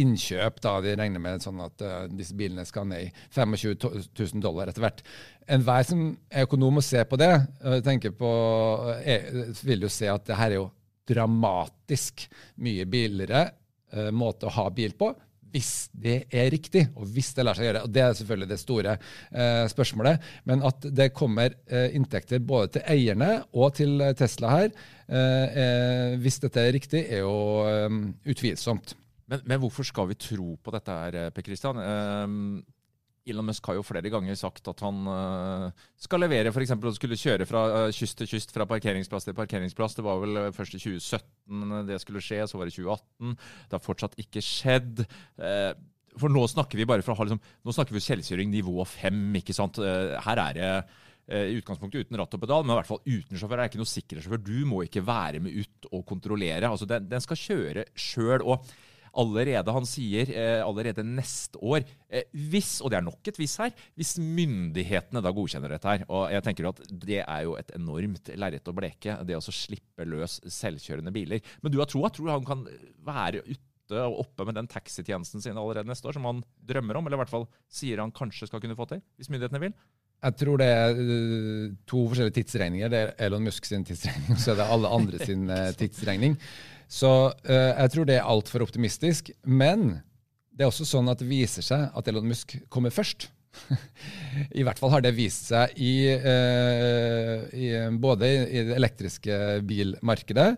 innkjøp. 0.04 0.60
da 0.64 0.76
De 0.84 0.96
regner 1.00 1.24
med 1.24 1.46
sånn 1.46 1.64
at 1.64 1.86
uh, 1.86 1.94
disse 2.12 2.36
bilene 2.36 2.66
skal 2.68 2.90
ned 2.90 3.08
i 3.08 3.12
25 3.32 3.78
000 4.12 4.44
dollar 4.44 4.72
etter 4.72 4.84
hvert. 4.84 5.04
Enhver 5.48 5.88
som 5.88 6.10
er 6.28 6.48
økonom 6.50 6.82
og 6.82 6.86
ser 6.86 7.08
på 7.08 7.20
det, 7.22 7.32
uh, 7.64 7.80
tenker 7.86 8.12
på, 8.16 8.32
er, 9.00 9.56
vil 9.64 9.88
jo 9.88 9.92
se 9.94 10.12
at 10.12 10.28
det 10.28 10.40
her 10.40 10.52
er 10.52 10.60
jo 10.60 10.72
dramatisk 11.08 12.26
mye 12.66 12.88
billigere 12.90 13.48
måte 14.12 14.50
å 14.50 14.52
ha 14.52 14.64
bil 14.74 14.92
på 14.98 15.08
hvis 15.56 15.88
det 15.96 16.18
er 16.36 16.52
riktig, 16.52 16.84
og 17.00 17.08
hvis 17.16 17.32
det 17.38 17.46
lar 17.46 17.56
seg 17.56 17.70
gjøre. 17.70 17.86
og 17.86 17.94
Det 17.96 18.04
er 18.04 18.18
selvfølgelig 18.20 18.50
det 18.52 18.60
store 18.60 18.98
eh, 18.98 19.64
spørsmålet. 19.72 20.28
Men 20.50 20.66
at 20.68 20.90
det 21.00 21.14
kommer 21.16 21.56
eh, 21.70 21.96
inntekter 21.96 22.44
både 22.44 22.76
til 22.76 22.86
eierne 22.92 23.32
og 23.56 23.74
til 23.80 24.04
Tesla 24.20 24.52
her, 24.58 24.70
eh, 25.08 25.58
eh 25.64 26.20
hvis 26.20 26.42
dette 26.44 26.62
er 26.62 26.76
riktig, 26.76 27.06
er 27.08 27.24
jo 27.24 27.64
eh, 27.70 27.90
utvilsomt. 28.28 28.96
Men, 29.32 29.42
men, 29.46 29.60
hvorfor 29.64 29.88
skal 29.88 30.12
vi 30.12 30.20
tro 30.22 30.54
på 30.62 30.74
dette 30.76 31.00
her, 31.02 31.32
Per 31.34 31.46
Kristian? 31.46 31.80
Elon 33.26 33.48
Musk 33.50 33.66
har 33.66 33.78
jo 33.78 33.86
flere 33.86 34.12
ganger 34.14 34.38
sagt 34.38 34.68
at 34.70 34.82
han 34.86 35.08
uh, 35.10 35.86
skal 36.02 36.22
levere, 36.22 36.52
f.eks. 36.54 36.76
skulle 36.98 37.18
kjøre 37.18 37.48
fra 37.50 37.64
uh, 37.74 37.94
kyst 37.96 38.20
til 38.20 38.30
kyst, 38.30 38.54
fra 38.54 38.68
parkeringsplass 38.70 39.26
til 39.26 39.38
parkeringsplass. 39.38 39.98
Det 39.98 40.06
var 40.06 40.22
vel 40.22 40.42
uh, 40.44 40.52
først 40.54 40.78
i 40.78 40.82
2017 40.84 41.88
det 41.90 42.00
skulle 42.04 42.22
skje, 42.24 42.44
så 42.46 42.60
var 42.60 42.70
det 42.70 42.76
2018. 42.78 43.34
Det 43.66 43.78
har 43.78 43.84
fortsatt 43.84 44.18
ikke 44.22 44.44
skjedd. 44.46 45.04
for 46.16 46.32
nå 46.32 46.46
snakker 46.48 46.80
vi 46.80 46.88
bare 46.88 47.04
fra 47.06 47.14
liksom, 47.20 47.42
nå 47.66 47.74
snakker 47.76 47.94
vi 47.94 48.04
selvkjøring 48.04 48.50
nivå 48.54 48.86
5, 48.88 49.20
ikke 49.42 49.54
sant. 49.54 49.78
her 49.78 50.42
er 50.42 50.58
det 50.58 50.72
i 51.26 51.58
utgangspunktet 51.58 52.06
uten 52.06 52.18
ratt 52.22 52.34
og 52.38 52.42
pedal, 52.42 52.64
men 52.64 52.76
i 52.76 52.80
hvert 52.80 52.90
fall 52.90 53.02
uten 53.06 53.38
sjåfør. 53.38 53.58
Det 53.58 53.64
er 53.64 53.72
ikke 53.72 53.82
noe 53.82 53.94
sikkerhetssjåfør. 53.94 54.44
Du 54.46 54.58
må 54.70 54.84
ikke 54.86 55.06
være 55.06 55.42
med 55.42 55.58
ut 55.58 55.88
og 55.92 56.06
kontrollere. 56.06 56.70
Altså, 56.70 56.88
den, 56.90 57.10
den 57.10 57.24
skal 57.26 57.42
kjøre 57.42 57.86
sjøl. 57.98 58.46
Og 58.46 58.66
allerede, 59.22 59.74
han 59.76 59.88
sier 59.90 60.32
eh, 60.32 60.62
allerede 60.64 61.06
neste 61.08 61.60
år. 61.64 61.86
Eh, 62.10 62.28
hvis, 62.52 62.78
og 62.82 62.92
det 62.92 63.00
er 63.00 63.06
nok 63.08 63.32
et 63.32 63.40
hvis 63.40 63.58
her, 63.62 63.74
hvis 63.98 64.16
myndighetene 64.22 65.24
da 65.24 65.34
godkjenner 65.36 65.76
dette 65.76 65.92
her. 65.92 66.06
Og 66.10 66.28
jeg 66.34 66.46
tenker 66.46 66.70
at 66.72 66.82
det 66.90 67.22
er 67.24 67.46
jo 67.48 67.56
et 67.60 67.72
enormt 67.78 68.34
lerret 68.40 68.72
å 68.72 68.76
bleke, 68.76 69.20
det 69.28 69.38
å 69.38 69.44
slippe 69.46 70.08
løs 70.08 70.40
selvkjørende 70.58 71.14
biler. 71.16 71.44
Men 71.64 71.74
du 71.74 71.80
har 71.82 71.90
troa? 71.92 72.12
Tror 72.14 72.30
du 72.30 72.36
han 72.36 72.48
kan 72.48 72.66
være 73.06 73.44
ute 73.48 74.02
og 74.06 74.24
oppe 74.24 74.48
med 74.48 74.58
den 74.58 74.70
taxitjenesten 74.70 75.44
sin 75.44 75.60
allerede 75.62 75.90
neste 75.90 76.10
år, 76.10 76.18
som 76.18 76.26
han 76.26 76.42
drømmer 76.66 76.98
om, 76.98 77.06
eller 77.06 77.20
i 77.20 77.24
hvert 77.24 77.34
fall 77.36 77.46
sier 77.70 78.02
han 78.02 78.14
kanskje 78.16 78.50
skal 78.50 78.64
kunne 78.64 78.78
få 78.78 78.88
til, 78.90 79.04
hvis 79.20 79.30
myndighetene 79.30 79.62
vil? 79.68 79.76
Jeg 80.26 80.38
tror 80.40 80.58
det 80.58 80.68
er 80.74 80.96
uh, 80.98 81.74
to 81.86 82.06
forskjellige 82.10 82.38
tidsregninger. 82.40 82.90
Det 82.90 83.02
er 83.02 83.12
Elon 83.28 83.46
Musk 83.46 83.68
sin 83.68 83.84
tidsregning, 83.86 84.32
og 84.34 84.42
så 84.42 84.54
er 84.54 84.62
det 84.62 84.70
alle 84.74 84.94
andre 84.98 85.20
sin 85.22 85.52
uh, 85.52 85.70
tidsregning. 85.78 86.38
Så 86.92 87.12
uh, 87.32 87.72
jeg 87.72 87.94
tror 87.94 88.08
det 88.08 88.20
er 88.20 88.28
altfor 88.30 88.66
optimistisk. 88.66 89.32
Men 89.44 90.02
det 90.56 90.66
er 90.66 90.72
også 90.72 90.88
sånn 90.88 91.10
at 91.12 91.22
det 91.22 91.30
viser 91.30 91.66
seg 91.66 91.90
at 91.92 92.12
Elon 92.12 92.30
Musk 92.30 92.58
kommer 92.74 92.94
først. 92.94 93.30
I 94.60 94.66
hvert 94.68 94.80
fall 94.82 94.92
har 94.92 95.04
det 95.04 95.14
vist 95.16 95.50
seg 95.52 95.78
i, 95.80 96.12
uh, 96.12 97.46
i 97.56 97.70
både 98.02 98.32
i 98.46 98.66
det 98.70 98.76
elektriske 98.80 99.40
bilmarkedet, 99.68 100.50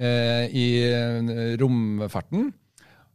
uh, 0.00 0.44
i 0.50 0.66
romfarten, 1.60 2.50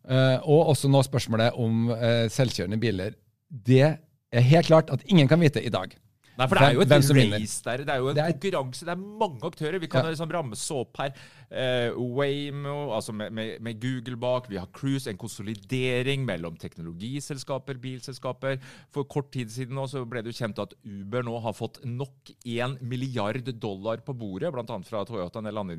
og 0.05 0.67
også 0.69 0.85
nå 0.93 0.99
spørsmålet 1.01 1.55
om 1.57 1.87
selvkjørende 2.29 2.77
biler. 2.77 3.15
Det 3.49 3.81
er 3.81 4.43
helt 4.51 4.67
klart 4.69 4.91
at 4.93 5.01
ingen 5.09 5.25
kan 5.25 5.41
vite 5.41 5.63
i 5.65 5.71
dag. 5.73 5.95
Nei, 6.35 6.47
for 6.51 6.59
det 6.59 6.67
er 6.67 6.75
jo 6.75 6.83
et 6.83 6.91
race 6.91 7.63
der. 7.63 7.83
Det 7.87 7.93
er 7.93 8.01
jo 8.01 8.11
en 8.11 8.19
konkurranse. 8.19 8.85
Det 8.87 8.91
er 8.91 9.03
mange 9.23 9.39
aktører. 9.47 9.79
Vi 9.79 9.89
kan 9.91 10.03
ja. 10.03 10.11
liksom 10.11 10.31
ramse 10.31 10.75
opp 10.75 10.99
her. 10.99 11.13
Uh, 11.51 11.95
Waymo, 12.17 12.91
altså 12.95 13.13
med, 13.15 13.33
med, 13.35 13.61
med, 13.63 13.79
Google 13.81 14.17
bak. 14.19 14.49
Vi 14.49 14.59
har 14.59 14.69
Cruise, 14.75 15.09
en 15.09 15.19
konsolidering 15.19 16.25
mellom 16.25 16.57
teknologiselskaper, 16.59 17.79
bilselskaper. 17.81 18.59
For 18.93 19.07
kort 19.09 19.31
tid 19.35 19.51
siden 19.53 19.77
nå 19.77 19.85
så 19.91 20.03
ble 20.09 20.23
det 20.25 20.33
jo 20.33 20.39
kjent 20.39 20.61
at 20.63 20.75
Uber 20.83 21.25
nå 21.25 21.37
har 21.43 21.55
fått 21.57 21.81
nok 21.85 22.33
1 22.43 22.79
milliard 22.85 23.51
dollar 23.61 24.01
på 24.05 24.15
bordet, 24.17 24.51
bl.a. 24.53 24.79
fra 24.87 25.03
Toyota 25.07 25.41
en 25.41 25.49
del 25.49 25.61
andre 25.61 25.77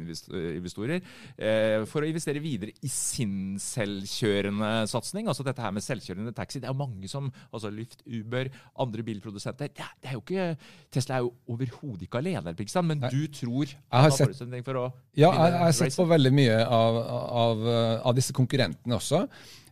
investorer, 0.57 1.03
uh, 1.41 1.83
for 1.91 2.05
å 2.05 2.11
investere 2.11 2.43
videre 2.45 2.77
i 2.81 2.93
sin 2.93 3.57
selvkjørende 3.63 4.73
satsing. 4.91 5.31
Altså 5.31 5.47
dette 5.47 5.65
her 5.65 5.75
med 5.75 5.85
selvkjørende 5.85 6.35
taxi. 6.37 6.61
Det 6.63 6.71
er 6.71 6.75
jo 6.75 6.85
mange 6.85 7.11
som 7.11 7.31
altså 7.51 7.73
Lyft, 7.75 8.05
Uber, 8.07 8.51
andre 8.83 9.05
bilprodusenter. 9.07 9.73
Det 9.75 9.85
er, 9.85 9.95
det 10.03 10.13
er 10.13 10.19
jo 10.19 10.25
ikke 10.25 10.47
Tesla 10.93 11.19
er 11.19 11.27
jo 11.27 11.33
overhodet 11.53 12.07
ikke 12.07 12.21
alene, 12.23 12.55
men 12.87 13.03
Nei. 13.03 13.11
du 13.13 13.27
tror 13.33 13.67
jeg 13.67 13.79
har 13.91 14.15
sett, 14.15 14.41
for 14.67 14.81
å 14.81 14.85
Ja, 15.17 15.31
jeg, 15.33 15.56
jeg 15.57 15.65
har 15.65 15.77
sett 15.77 15.99
på 15.99 16.09
veldig 16.09 16.33
mye 16.35 16.57
av, 16.65 16.99
av, 17.45 17.69
av, 18.03 18.13
disse 18.17 18.35
konkurrentene 18.37 18.97
også. 18.97 19.25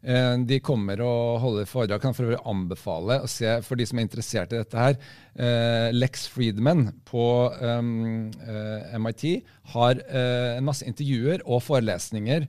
Eh, 0.04 0.34
de 0.44 0.58
kommer 0.64 1.00
og 1.04 1.38
holder 1.40 1.68
foredrag. 1.68 2.02
Kan 2.02 2.16
for 2.16 2.28
øvrig 2.28 2.40
anbefale 2.50 3.20
å 3.24 3.30
se, 3.30 3.48
for 3.64 3.80
de 3.80 3.86
som 3.88 4.00
er 4.00 4.06
interessert 4.06 4.52
i 4.52 4.60
dette 4.60 4.80
her, 4.80 4.98
eh, 5.34 5.88
Lex 5.94 6.26
Friedman 6.32 6.90
på 7.08 7.24
MIT 9.00 9.24
har 9.74 10.02
eh, 10.04 10.56
en 10.58 10.66
masse 10.68 10.84
intervjuer 10.88 11.44
og 11.46 11.62
forelesninger 11.64 12.48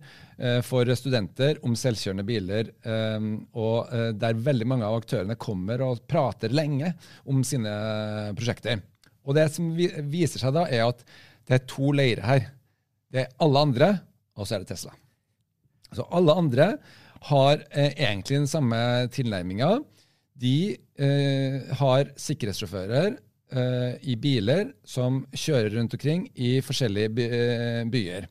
for 0.67 0.89
studenter 0.99 1.61
om 1.63 1.77
selvkjørende 1.79 2.25
biler. 2.27 2.73
Eh, 2.83 3.29
og 3.55 3.93
der 4.19 4.41
veldig 4.49 4.67
mange 4.67 4.89
av 4.89 4.99
aktørene 4.99 5.39
kommer 5.39 5.85
og 5.85 6.03
prater 6.11 6.51
lenge 6.51 6.91
om 7.23 7.39
sine 7.47 7.71
prosjekter. 8.35 8.83
Og 9.25 9.37
det 9.37 9.47
som 9.55 9.71
viser 9.73 10.43
seg 10.43 10.53
da, 10.57 10.67
er 10.67 10.89
at 10.89 11.01
det 11.47 11.59
er 11.59 11.67
to 11.69 11.93
leirer 11.95 12.25
her. 12.25 12.45
Det 13.11 13.23
er 13.23 13.33
alle 13.43 13.65
andre, 13.69 13.89
og 14.35 14.47
så 14.47 14.57
er 14.57 14.63
det 14.63 14.73
Tesla. 14.73 14.93
Så 15.95 16.05
alle 16.13 16.33
andre 16.35 16.69
har 17.29 17.61
eh, 17.71 17.93
egentlig 17.93 18.41
den 18.41 18.49
samme 18.49 18.77
tilnærminga. 19.13 19.77
De 20.35 20.75
eh, 20.75 21.75
har 21.79 22.11
sikkerhetssjåfører 22.19 23.13
eh, 23.15 23.93
i 24.11 24.17
biler 24.19 24.73
som 24.83 25.23
kjører 25.31 25.71
rundt 25.77 25.95
omkring 25.95 26.27
i 26.35 26.57
forskjellige 26.65 27.13
by, 27.15 27.27
eh, 27.39 27.83
byer. 27.91 28.27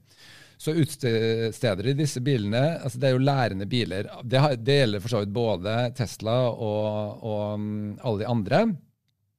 Så 0.65 0.73
utsteder 0.81 1.83
de 1.85 1.97
disse 1.99 2.23
bilene 2.25 2.61
altså 2.79 3.01
Det 3.01 3.09
er 3.09 3.17
jo 3.17 3.25
lærende 3.25 3.67
biler. 3.69 4.07
Det, 4.23 4.39
har, 4.41 4.55
det 4.57 4.79
gjelder 4.79 5.03
for 5.03 5.13
så 5.13 5.21
vidt 5.25 5.35
både 5.35 5.75
Tesla 5.99 6.37
og, 6.49 7.25
og 7.27 7.43
um, 7.59 7.67
alle 8.01 8.23
de 8.23 8.29
andre. 8.31 8.61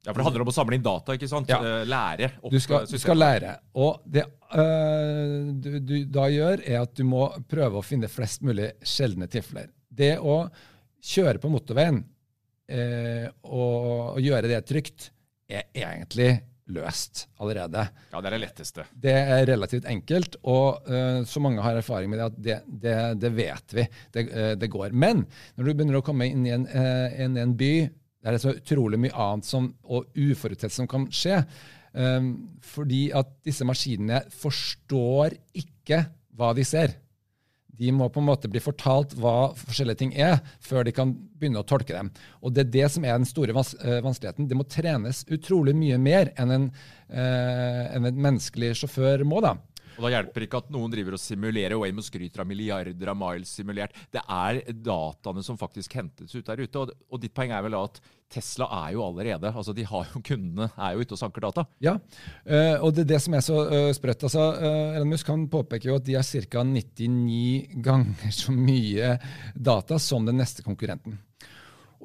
Ja, 0.06 0.14
For 0.14 0.22
det 0.22 0.26
handler 0.28 0.44
om 0.46 0.50
å 0.52 0.54
samle 0.54 0.78
inn 0.78 0.86
data, 0.86 1.16
ikke 1.18 1.30
sant? 1.30 1.50
Ja. 1.50 1.58
Lære. 1.60 1.88
lære. 1.90 2.32
du, 2.54 2.60
skal, 2.62 2.86
du 2.86 2.98
skal, 3.02 3.18
lære. 3.18 3.56
Og 3.82 4.04
det 4.06 4.26
øh, 4.54 5.48
du, 5.58 5.70
du, 5.82 5.96
da 6.14 6.28
gjør, 6.30 6.62
er 6.62 6.84
at 6.84 6.94
du 6.98 7.02
må 7.10 7.26
prøve 7.50 7.82
å 7.82 7.86
finne 7.86 8.10
flest 8.12 8.46
mulig 8.46 8.70
sjeldne 8.86 9.28
tilfeller. 9.32 9.72
Det 9.90 10.16
å 10.22 10.44
kjøre 11.06 11.42
på 11.42 11.50
motorveien 11.54 12.04
øh, 12.70 13.26
og, 13.50 13.88
og, 14.14 14.22
gjøre 14.22 14.54
det 14.54 14.62
trygt, 14.70 15.10
er 15.50 15.66
egentlig 15.74 16.36
løst 16.74 17.26
allerede. 17.42 17.88
Ja, 18.12 18.22
Det 18.22 18.30
er 18.30 18.38
det 18.38 18.42
letteste. 18.46 18.88
Det 18.94 19.18
er 19.18 19.44
relativt 19.50 19.90
enkelt, 19.90 20.38
og 20.46 20.86
øh, 20.86 21.22
så 21.26 21.42
mange 21.42 21.66
har 21.66 21.82
erfaring 21.82 22.14
med 22.14 22.22
det 22.22 22.30
at 22.30 22.40
det, 22.46 22.62
det, 22.86 22.98
det 23.26 23.36
vet 23.38 23.78
vi. 23.82 23.90
Det, 24.14 24.30
det, 24.62 24.70
går. 24.74 24.94
Men 24.94 25.26
når 25.58 25.66
du 25.66 25.74
begynner 25.74 26.02
å 26.02 26.06
komme 26.06 26.30
inn 26.30 26.46
i 26.46 26.54
en, 26.54 26.70
en, 26.70 27.38
en 27.42 27.58
by 27.58 27.76
det 28.34 28.40
er 28.40 28.44
så 28.48 28.56
utrolig 28.58 29.00
mye 29.02 29.16
annet 29.26 29.48
som, 29.48 29.70
og 29.86 30.08
uforutsett 30.18 30.74
som 30.74 30.90
kan 30.90 31.08
skje. 31.14 31.42
Um, 31.96 32.32
fordi 32.66 33.08
at 33.16 33.30
disse 33.46 33.64
maskinene 33.68 34.24
forstår 34.34 35.38
ikke 35.56 36.02
hva 36.36 36.50
de 36.58 36.66
ser. 36.68 36.98
De 37.76 37.92
må 37.92 38.08
på 38.12 38.22
en 38.22 38.28
måte 38.30 38.50
bli 38.52 38.62
fortalt 38.64 39.14
hva 39.20 39.52
forskjellige 39.60 40.00
ting 40.00 40.12
er, 40.20 40.40
før 40.64 40.88
de 40.88 40.94
kan 40.96 41.12
begynne 41.14 41.62
å 41.62 41.68
tolke 41.68 41.96
dem. 41.96 42.10
Og 42.42 42.56
Det 42.56 42.66
er 42.66 42.74
det 42.74 42.90
som 42.92 43.06
er 43.06 43.18
den 43.18 43.28
store 43.30 43.56
vans 43.56 43.74
uh, 43.84 44.02
vanskeligheten. 44.04 44.50
Det 44.50 44.58
må 44.58 44.68
trenes 44.68 45.24
utrolig 45.32 45.76
mye 45.78 46.00
mer 46.02 46.34
enn 46.40 46.56
en, 46.56 46.68
uh, 47.14 47.84
en 47.96 48.10
menneskelig 48.12 48.74
sjåfør 48.82 49.26
må. 49.28 49.44
da. 49.46 49.58
Og 49.96 50.06
Da 50.06 50.14
hjelper 50.16 50.46
ikke 50.46 50.62
at 50.64 50.74
noen 50.74 50.92
driver 50.92 51.18
og 51.18 51.22
simulerer. 51.22 51.78
Waymo 51.80 52.04
skryter 52.06 52.44
av 52.44 52.50
milliarder 52.50 53.12
av 53.12 53.18
miles 53.20 53.54
simulert. 53.56 53.96
Det 54.12 54.22
er 54.22 54.62
dataene 54.74 55.44
som 55.46 55.60
faktisk 55.60 55.96
hentes 56.00 56.36
ut 56.36 56.46
der 56.46 56.64
ute. 56.64 56.84
Og, 56.84 56.94
og 57.10 57.22
ditt 57.22 57.36
poeng 57.36 57.54
er 57.56 57.66
vel 57.66 57.78
at 57.80 58.02
Tesla 58.32 58.66
er 58.84 58.96
jo 58.96 59.04
allerede 59.06 59.52
altså 59.52 59.74
de 59.76 59.86
har 59.86 60.08
jo 60.10 60.22
Kundene 60.26 60.70
er 60.74 60.96
jo 60.96 61.06
ute 61.06 61.16
og 61.16 61.22
sanker 61.22 61.46
data. 61.46 61.66
Ja, 61.84 61.94
uh, 61.96 62.78
og 62.82 62.96
det 62.96 63.06
er 63.06 63.12
det 63.14 63.22
som 63.24 63.36
er 63.38 63.44
så 63.46 63.60
uh, 63.70 63.92
sprøtt. 63.96 64.26
altså 64.26 64.48
uh, 64.58 64.96
Elon 64.98 65.12
Musk 65.14 65.30
han 65.30 65.46
påpeker 65.52 65.92
jo 65.92 66.00
at 66.00 66.08
de 66.08 66.18
har 66.18 66.26
ca. 66.26 66.64
99 66.66 67.82
ganger 67.86 68.34
så 68.34 68.56
mye 68.56 69.16
data 69.54 70.00
som 70.02 70.26
den 70.26 70.42
neste 70.42 70.66
konkurrenten. 70.66 71.20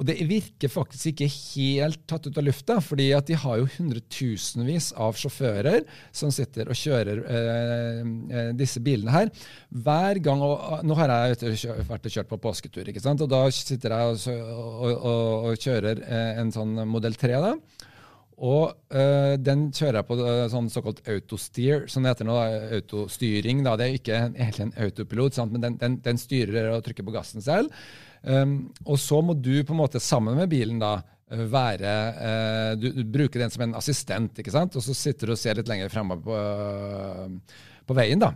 Og 0.01 0.07
det 0.09 0.17
virker 0.25 0.73
faktisk 0.73 1.11
ikke 1.13 1.29
helt 1.29 2.01
tatt 2.09 2.25
ut 2.25 2.39
av 2.41 2.47
lufta, 2.47 2.79
fordi 2.81 3.11
at 3.13 3.29
de 3.29 3.37
har 3.37 3.61
jo 3.61 3.69
hundretusenvis 3.75 4.95
av 4.97 5.19
sjåfører 5.21 5.85
som 6.17 6.33
sitter 6.33 6.73
og 6.73 6.79
kjører 6.81 7.21
eh, 7.29 8.01
eh 8.33 8.49
disse 8.57 8.81
bilene 8.81 9.13
her. 9.13 9.29
Hver 9.69 10.23
gang, 10.25 10.41
og 10.45 10.57
ah, 10.57 10.81
Nå 10.81 10.97
har 10.97 11.13
jeg 11.13 11.85
vært 11.89 12.09
og 12.09 12.15
kjørt 12.17 12.33
på 12.33 12.41
påsketur, 12.41 12.89
ikke 12.89 13.05
sant? 13.05 13.21
og 13.21 13.29
da 13.29 13.45
sitter 13.53 13.93
jeg 13.93 14.17
og, 14.17 14.25
og, 14.33 14.91
og, 14.97 15.47
og 15.51 15.61
kjører 15.61 16.01
eh, 16.01 16.41
en 16.41 16.53
sånn 16.55 16.81
modell 16.89 17.15
3. 17.21 17.37
da, 17.45 17.55
og 18.41 18.73
øh, 18.97 19.35
den 19.37 19.67
kjører 19.69 19.99
jeg 20.01 20.09
på 20.09 20.17
sånn 20.49 20.71
såkalt 20.73 21.03
autosteer, 21.13 21.83
som 21.93 22.05
det 22.05 22.15
heter 22.15 22.29
nå. 22.29 22.37
Autostyring. 22.79 23.61
Da. 23.67 23.75
Det 23.77 23.87
er 23.87 23.99
ikke 23.99 24.21
egentlig 24.31 24.65
en 24.65 24.79
autopilot, 24.87 25.37
sant? 25.37 25.53
men 25.53 25.67
den, 25.67 25.77
den, 25.83 25.99
den, 26.07 26.21
styrer 26.21 26.71
og 26.73 26.87
trykker 26.87 27.05
på 27.05 27.13
gassen 27.13 27.45
selv. 27.45 27.69
Um, 28.21 28.69
og 28.85 28.99
så 29.01 29.21
må 29.25 29.33
du 29.33 29.55
på 29.65 29.73
en 29.73 29.81
måte 29.81 30.03
sammen 30.03 30.37
med 30.37 30.51
bilen 30.53 30.81
da 30.81 30.99
være 31.31 31.93
uh, 32.19 32.73
du, 32.77 32.89
du, 32.93 33.05
bruker 33.07 33.41
den 33.41 33.53
som 33.55 33.63
en 33.65 33.77
assistent, 33.79 34.43
ikke 34.43 34.53
sant? 34.53 34.77
og 34.77 34.85
så 34.85 34.97
sitter 34.99 35.31
du 35.31 35.37
og 35.37 35.41
ser 35.41 35.57
litt 35.61 35.71
lenger 35.71 35.93
fremme 35.93 36.19
på, 36.21 36.37
uh, 36.37 37.57
på 37.87 37.97
veien. 37.97 38.21
da. 38.21 38.35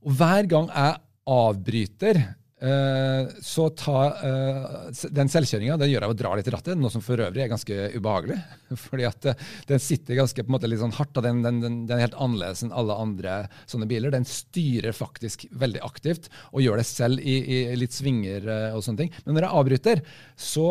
Og 0.00 0.16
hver 0.16 0.48
gang 0.50 0.70
jeg 0.72 1.00
avbryter 1.30 2.22
Eh, 2.22 2.39
så 2.60 3.66
ta 3.72 4.00
uh, 4.20 5.04
Den 5.08 5.30
selvkjøringa 5.32 5.78
gjør 5.80 6.04
jeg 6.04 6.12
å 6.12 6.16
dra 6.18 6.34
litt 6.36 6.50
i 6.50 6.52
rattet, 6.52 6.76
noe 6.76 6.92
som 6.92 7.00
for 7.04 7.22
øvrig 7.24 7.46
er 7.46 7.48
ganske 7.52 7.78
ubehagelig. 7.96 8.36
fordi 8.84 9.06
at 9.08 9.28
uh, 9.32 9.44
den 9.70 9.80
sitter 9.80 10.18
ganske 10.18 10.44
på 10.44 10.50
en 10.50 10.56
måte 10.58 10.68
litt 10.68 10.82
sånn 10.82 10.94
hardt, 10.98 11.16
og 11.16 11.24
den, 11.24 11.40
den, 11.46 11.62
den, 11.64 11.80
er 11.96 12.04
helt 12.04 12.18
annerledes 12.20 12.64
enn 12.66 12.74
alle 12.76 12.98
andre 13.00 13.38
sånne 13.64 13.88
biler. 13.88 14.12
Den 14.12 14.28
styrer 14.28 14.96
faktisk 14.96 15.46
veldig 15.56 15.80
aktivt 15.86 16.28
og 16.52 16.64
gjør 16.64 16.82
det 16.82 16.88
selv 16.90 17.24
i, 17.24 17.38
i 17.40 17.60
litt 17.80 17.96
svinger 17.96 18.44
og 18.76 18.84
sånne 18.84 19.06
ting. 19.06 19.14
Men 19.24 19.38
når 19.38 19.46
jeg 19.46 19.60
avbryter, 19.60 20.02
så 20.36 20.66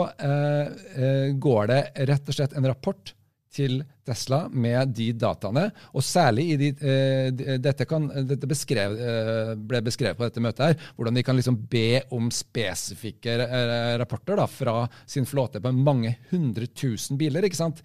går 1.42 1.72
det 1.72 1.82
rett 2.10 2.30
og 2.30 2.38
slett 2.38 2.56
en 2.58 2.68
rapport 2.70 3.14
til 3.54 3.80
Tesla 4.06 4.44
med 4.52 4.94
de 4.98 5.10
dataene. 5.18 5.66
Og 5.98 6.06
særlig 6.06 6.46
i 6.54 6.58
de, 6.60 6.70
eh, 6.86 7.58
dette, 7.58 7.86
kan, 7.90 8.06
dette 8.30 8.50
beskrev, 8.50 8.96
eh, 8.98 9.54
ble 9.58 9.82
beskrevet 9.86 10.18
på 10.18 10.28
dette 10.28 10.44
møtet, 10.44 10.66
her, 10.66 10.94
hvordan 10.98 11.18
de 11.18 11.24
kan 11.26 11.38
liksom 11.38 11.58
be 11.72 12.02
om 12.16 12.30
spesifikke 12.34 13.40
eh, 13.46 13.98
rapporter 14.02 14.40
da, 14.40 14.46
fra 14.48 14.84
sin 15.10 15.28
flåte 15.30 15.62
på 15.62 15.74
mange 15.74 16.16
hundre 16.32 16.70
tusen 16.70 17.18
biler. 17.18 17.46
ikke 17.46 17.60
sant? 17.60 17.82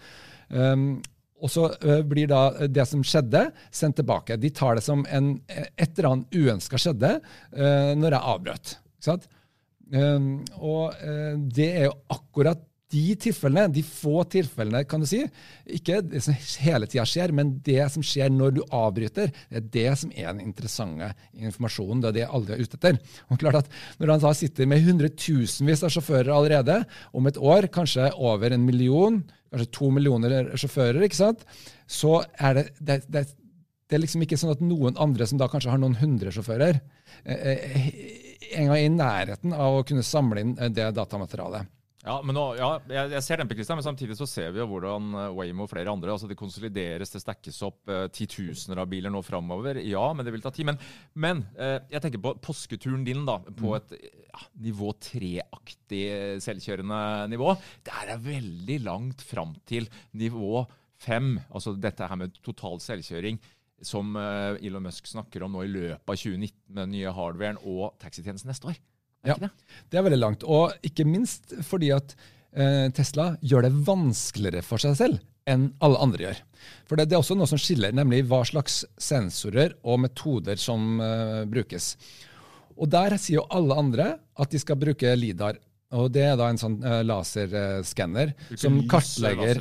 Um, 0.49 1.03
og 1.45 1.51
så 1.51 1.67
uh, 1.83 2.01
blir 2.07 2.29
da 2.31 2.67
det 2.71 2.85
som 2.89 3.03
skjedde, 3.05 3.49
sendt 3.75 3.99
tilbake. 3.99 4.37
De 4.41 4.49
tar 4.55 4.79
det 4.79 4.85
som 4.87 5.03
en, 5.13 5.35
et 5.49 5.99
eller 5.99 6.11
annet 6.11 6.37
uønska 6.37 6.79
skjedde 6.81 7.11
uh, 7.19 7.91
når 7.99 8.15
jeg 8.15 8.33
avbrøt. 8.35 8.77
Ikke 8.95 9.09
sant? 9.09 9.27
Um, 9.93 10.39
og 10.57 10.95
det 11.53 11.67
er 11.75 11.89
jo 11.91 11.99
akkurat 12.15 12.63
de 12.95 13.05
tilfellene, 13.21 13.73
de 13.75 13.83
få 13.87 14.23
tilfellene, 14.31 14.85
kan 14.89 15.03
du 15.03 15.09
si, 15.09 15.21
ikke 15.79 16.01
det 16.07 16.23
som 16.25 16.37
hele 16.63 16.89
tida 16.91 17.05
skjer, 17.09 17.35
men 17.37 17.57
det 17.67 17.83
som 17.93 18.05
skjer 18.07 18.33
når 18.33 18.57
du 18.57 18.63
avbryter, 18.65 19.33
det 19.51 19.61
er 19.61 19.69
det 19.77 19.87
som 20.01 20.13
er 20.15 20.31
den 20.31 20.45
interessante 20.47 21.11
informasjonen. 21.35 22.03
Det 22.05 22.11
er 22.13 22.19
det 22.21 22.27
alle 22.29 22.57
er 22.57 22.65
ute 22.65 22.79
etter. 22.79 22.99
Og 23.29 23.41
klart 23.43 23.63
at 23.63 23.73
Når 23.99 24.15
han 24.15 24.25
da 24.25 24.35
sitter 24.37 24.69
med 24.71 24.85
hundretusenvis 24.87 25.85
av 25.87 25.95
sjåfører 25.95 26.33
allerede, 26.35 26.81
om 27.13 27.27
et 27.27 27.39
år 27.39 27.69
kanskje 27.75 28.11
over 28.15 28.55
en 28.55 28.67
million, 28.67 29.23
kanskje 29.53 29.73
to 29.75 29.91
millioner 29.95 30.55
sjåfører, 30.59 31.03
ikke 31.07 31.23
sant? 31.23 31.47
så 31.91 32.23
er 32.41 32.57
det, 32.57 32.65
det, 32.81 32.99
det, 33.13 33.27
det 33.89 33.97
er 33.97 34.03
liksom 34.03 34.25
ikke 34.25 34.39
sånn 34.41 34.55
at 34.55 34.63
noen 34.65 34.97
andre 35.01 35.27
som 35.29 35.41
da 35.41 35.51
kanskje 35.53 35.75
har 35.75 35.81
noen 35.83 35.99
hundre 36.01 36.33
sjåfører, 36.35 36.81
eh, 37.25 37.49
eh, 37.53 37.89
en 38.55 38.71
gang 38.71 38.81
i 38.81 38.93
nærheten 38.93 39.55
av 39.57 39.81
å 39.81 39.87
kunne 39.87 40.05
samle 40.07 40.43
inn 40.43 40.55
det 40.75 40.89
datamaterialet. 40.97 41.74
Ja, 42.05 42.19
men 42.21 42.37
nå, 42.37 42.43
ja, 42.59 42.69
jeg, 42.93 43.23
ser 43.25 43.41
den 43.41 43.49
på 43.49 43.57
Christian, 43.57 43.79
men 43.81 43.87
samtidig 43.87 44.19
så 44.19 44.27
ser 44.29 44.51
vi 44.53 44.61
jo 44.61 44.67
hvordan 44.69 45.07
eh, 45.17 45.31
Waymo 45.39 45.65
og 45.65 45.71
flere 45.71 45.89
andre 45.89 46.13
altså 46.13 46.29
det 46.29 46.37
konsolideres, 46.37 47.15
det 47.15 47.23
stekkes 47.23 47.63
opp 47.65 47.89
eh, 47.89 48.05
titusener 48.13 48.83
av 48.83 48.91
biler 48.93 49.13
nå 49.13 49.23
framover. 49.25 49.81
Ja, 49.81 50.05
men 50.13 50.27
det 50.27 50.35
vil 50.35 50.45
ta 50.45 50.53
tid. 50.53 50.69
Men, 50.69 50.81
men 51.17 51.41
eh, 51.57 51.79
jeg 51.95 52.05
tenker 52.05 52.21
på 52.27 52.35
påsketuren 52.45 53.07
din 53.09 53.25
da, 53.25 53.39
på 53.49 53.73
mm. 53.73 53.77
et 53.79 53.97
ja, 54.29 54.45
nivå 54.67 54.93
tre-aktig 55.01 56.05
eh, 56.13 56.37
selvkjørende 56.45 57.01
nivå. 57.33 57.57
Det 57.89 57.97
er 58.05 58.25
veldig 58.29 58.81
langt 58.85 59.25
fram 59.25 59.57
til 59.65 59.89
nivå 60.13 60.67
fem, 61.01 61.39
altså 61.49 61.73
dette 61.73 62.05
her 62.09 62.21
med 62.21 62.37
total 62.45 62.85
selvkjøring 62.85 63.41
som 63.85 64.15
uh, 64.17 64.57
Elon 64.65 64.85
Musk 64.87 65.09
snakker 65.11 65.45
om 65.45 65.53
nå 65.53 65.65
i 65.65 65.73
løpet 65.73 66.09
av 66.09 66.17
2019 66.17 66.57
med 66.71 66.83
den 66.85 66.95
nye 66.95 67.13
hardwaren 67.13 67.59
og 67.61 67.97
taxitjenesten 68.01 68.49
neste 68.53 68.71
år. 68.71 68.79
Ja, 69.25 69.37
det 69.91 69.99
er 69.99 70.07
veldig 70.07 70.21
langt. 70.21 70.45
Og 70.45 70.75
ikke 70.85 71.07
minst 71.09 71.55
fordi 71.67 71.93
at 71.97 72.17
eh, 72.53 72.91
Tesla 72.95 73.33
gjør 73.41 73.69
det 73.69 73.73
vanskeligere 73.87 74.65
for 74.67 74.83
seg 74.83 74.99
selv 75.01 75.23
enn 75.51 75.69
alle 75.85 76.01
andre 76.01 76.25
gjør. 76.25 76.39
For 76.89 76.97
det, 76.97 77.11
det, 77.11 77.17
er 77.17 77.21
også 77.21 77.37
noe 77.37 77.49
som 77.49 77.61
skiller, 77.61 77.93
nemlig 77.93 78.23
hva 78.31 78.41
slags 78.49 78.83
sensorer 79.01 79.75
og 79.85 80.01
metoder 80.07 80.61
som 80.61 81.01
eh, 81.05 81.43
brukes. 81.51 81.95
Og 82.75 82.89
der 82.91 83.17
sier 83.21 83.43
jo 83.43 83.49
alle 83.55 83.77
andre 83.79 84.09
at 84.41 84.53
de 84.53 84.61
skal 84.61 84.81
bruke 84.81 85.17
LIDAR. 85.19 85.61
Og 85.95 86.09
det 86.11 86.25
er 86.27 86.39
da 86.41 86.49
en 86.51 86.59
sånn 86.59 86.79
eh, 86.83 87.03
laserskanner 87.07 88.33
som 88.59 88.81
kartlegger 88.91 89.61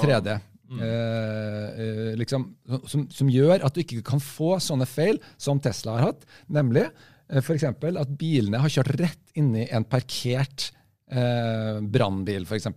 3D. 0.00 0.38
Eh, 0.68 0.72
mm. 0.76 2.16
liksom, 2.20 2.42
som, 2.84 3.06
som, 3.08 3.28
gjør 3.32 3.62
at 3.64 3.72
du 3.72 3.80
ikke 3.80 4.02
kan 4.04 4.20
få 4.20 4.58
sånne 4.60 4.84
feil 4.88 5.20
som 5.40 5.60
Tesla 5.62 5.96
har 5.96 6.10
hatt. 6.10 6.26
Nemlig 6.52 6.88
eh, 6.88 7.06
f.eks. 7.28 7.64
at 7.68 8.12
bilene 8.18 8.60
har 8.62 8.72
kjørt 8.72 8.94
rett 8.98 9.38
inn 9.38 9.52
i 9.60 9.66
en 9.74 9.84
parkert 9.88 10.70
eh, 11.12 11.80
brannbil, 11.84 12.46
f.eks. 12.48 12.70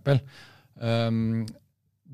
Um, 0.76 1.44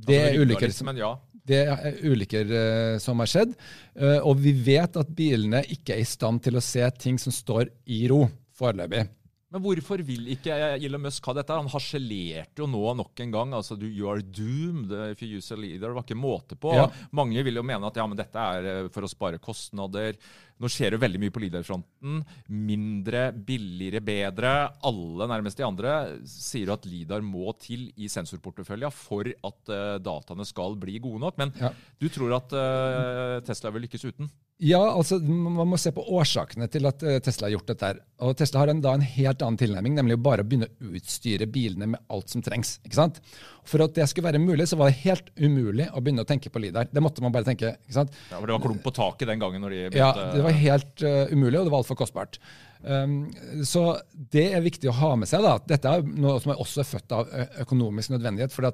det 0.09 0.18
er 0.23 0.38
ulykker 0.38 0.73
som, 0.75 0.90
ja. 0.95 1.12
det 1.49 1.62
er 1.73 2.00
ulykker 2.07 2.54
eh, 2.61 2.97
som 3.02 3.18
har 3.23 3.30
skjedd. 3.30 3.54
Uh, 3.99 4.21
og 4.23 4.38
vi 4.42 4.54
vet 4.54 4.99
at 5.00 5.14
bilene 5.18 5.64
ikke 5.66 5.97
er 5.97 6.04
i 6.04 6.09
stand 6.09 6.45
til 6.47 6.59
å 6.59 6.64
se 6.64 6.85
ting 7.00 7.18
som 7.21 7.35
står 7.35 7.73
i 7.90 8.04
ro 8.11 8.25
foreløpig. 8.59 9.07
Men 9.48 9.62
hvorfor 9.64 10.02
vil 10.04 10.26
ikke 10.34 10.52
Elon 10.76 11.00
Musk 11.06 11.24
ha 11.30 11.32
dette? 11.38 11.56
Han 11.56 11.70
harselerte 11.72 12.60
jo 12.60 12.66
nå 12.68 12.82
nok 12.98 13.20
en 13.24 13.30
gang. 13.32 13.54
altså 13.56 13.78
You 13.80 14.10
are 14.12 14.20
doomed 14.20 14.90
if 15.14 15.22
you 15.24 15.38
use 15.38 15.54
a 15.54 15.56
leader. 15.56 15.88
Det 15.88 15.96
var 15.96 16.04
ikke 16.04 16.18
måte 16.20 16.58
på. 16.60 16.74
Ja. 16.76 16.82
Mange 17.16 17.40
vil 17.46 17.56
jo 17.56 17.62
mene 17.64 17.88
at 17.88 17.96
ja, 17.96 18.04
men 18.04 18.18
dette 18.20 18.36
er 18.36 18.68
eh, 18.68 18.88
for 18.92 19.06
å 19.06 19.08
spare 19.08 19.40
kostnader. 19.40 20.18
Nå 20.60 20.68
skjer 20.68 20.92
det 20.92 21.00
veldig 21.00 21.20
mye 21.22 21.32
på 21.32 21.40
Lidar-fronten. 21.40 22.18
Mindre, 22.52 23.22
billigere, 23.32 24.02
bedre. 24.04 24.52
Alle, 24.84 25.28
nærmest 25.32 25.56
de 25.62 25.64
andre, 25.64 25.94
sier 26.28 26.74
at 26.74 26.84
Lidar 26.90 27.24
må 27.24 27.54
til 27.62 27.86
i 27.96 28.10
sensorportefølja 28.12 28.90
for 28.92 29.30
at 29.32 29.72
uh, 29.72 29.96
dataene 30.02 30.44
skal 30.48 30.76
bli 30.82 30.98
gode 31.00 31.22
nok. 31.24 31.38
Men 31.40 31.54
Ja. 31.62 31.72
du 31.96 32.08
tror 32.12 32.36
at 32.36 32.52
uh, 32.52 33.38
Tesla 33.48 33.72
vil 33.72 33.86
lykkes 33.86 34.04
uten? 34.10 34.28
Ja, 34.58 34.80
altså 34.90 35.20
Man 35.22 35.68
må 35.70 35.76
se 35.78 35.92
på 35.94 36.02
årsakene 36.18 36.66
til 36.70 36.88
at 36.90 37.02
eh, 37.06 37.20
Tesla 37.22 37.46
har 37.46 37.54
gjort 37.54 37.68
dette. 37.70 37.90
her. 37.92 38.00
Og 38.26 38.34
Tesla 38.38 38.64
har 38.64 38.72
en, 38.72 38.80
da 38.82 38.96
en 38.96 39.04
helt 39.06 39.42
annen 39.44 39.58
tilnærming, 39.60 39.94
nemlig 39.94 40.16
å 40.18 40.22
bare 40.24 40.42
begynne 40.46 40.66
å 40.66 40.94
utstyre 40.98 41.46
bilene 41.46 41.86
med 41.92 42.02
alt 42.10 42.34
som 42.34 42.42
trengs. 42.42 42.78
ikke 42.82 42.98
sant? 42.98 43.20
For 43.68 43.84
at 43.84 43.94
det 43.94 44.08
skulle 44.10 44.26
være 44.32 44.42
mulig, 44.42 44.66
så 44.66 44.78
var 44.80 44.90
det 44.90 44.98
helt 45.04 45.30
umulig 45.38 45.86
å 45.92 46.02
begynne 46.02 46.24
å 46.26 46.28
tenke 46.28 46.50
på 46.50 46.62
LIDAR. 46.62 46.90
Det 46.90 47.04
måtte 47.04 47.22
man 47.22 47.34
bare 47.34 47.46
tenke. 47.46 47.76
ikke 47.86 47.98
sant? 48.00 48.18
Ja, 48.32 48.40
for 48.40 48.50
Det 48.50 48.56
var 48.56 48.64
klump 48.66 48.82
på 48.82 48.94
taket 48.98 49.30
den 49.30 49.44
gangen 49.44 49.62
når 49.62 49.76
de 49.76 50.00
Ja, 50.00 50.10
Det 50.34 50.42
var 50.42 50.58
helt 50.58 51.06
uh, 51.06 51.30
umulig, 51.30 51.60
og 51.60 51.68
det 51.68 51.74
var 51.76 51.84
altfor 51.84 52.00
kostbart. 52.02 52.40
Um, 52.82 53.30
så 53.66 53.99
det 54.14 54.52
er 54.54 54.62
viktig 54.62 54.90
å 54.90 54.97
ha 55.00 55.14
med 55.18 55.28
seg. 55.28 55.42
da, 55.42 55.56
at 55.58 55.66
Dette 55.68 55.88
er 55.90 56.02
noe 56.06 56.38
som 56.42 56.52
er 56.54 56.62
også 56.62 56.85
født 56.87 57.14
av 57.16 57.32
økonomisk 57.64 58.14
nødvendighet. 58.14 58.52
for 58.52 58.70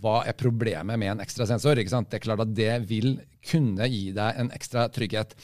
hva 0.00 0.22
er 0.26 0.32
problemet 0.32 0.98
med 0.98 1.10
en 1.16 1.20
ekstra 1.20 1.46
sensor? 1.46 1.78
ikke 1.78 1.90
sant? 1.90 2.10
Det 2.10 2.20
er 2.20 2.26
klart 2.26 2.40
at 2.40 2.54
det 2.54 2.88
vil 2.88 3.20
kunne 3.50 3.88
gi 3.88 4.12
deg 4.12 4.34
en 4.38 4.50
ekstra 4.50 4.88
trygghet. 4.88 5.34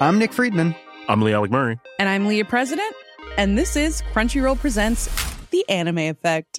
I'm 0.00 0.18
Nick 0.18 0.32
Friedman. 0.32 0.74
I'm 1.08 1.22
Lee 1.22 1.32
Alec 1.32 1.50
Murray. 1.50 1.78
And 1.98 2.08
I'm 2.08 2.26
Leah 2.26 2.44
President, 2.44 2.94
and 3.36 3.56
this 3.58 3.76
is 3.76 4.02
Crunchyroll 4.12 4.58
Presents 4.58 5.08
The 5.50 5.68
Anime 5.68 6.08
Effect. 6.08 6.58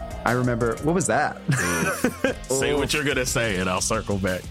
I 0.25 0.33
remember, 0.33 0.75
what 0.83 0.93
was 0.93 1.07
that? 1.07 1.37
Say 2.49 2.73
what 2.73 2.93
you're 2.93 3.03
gonna 3.03 3.25
say, 3.25 3.57
and 3.57 3.69
I'll 3.69 3.81
circle 3.81 4.17
back. 4.17 4.41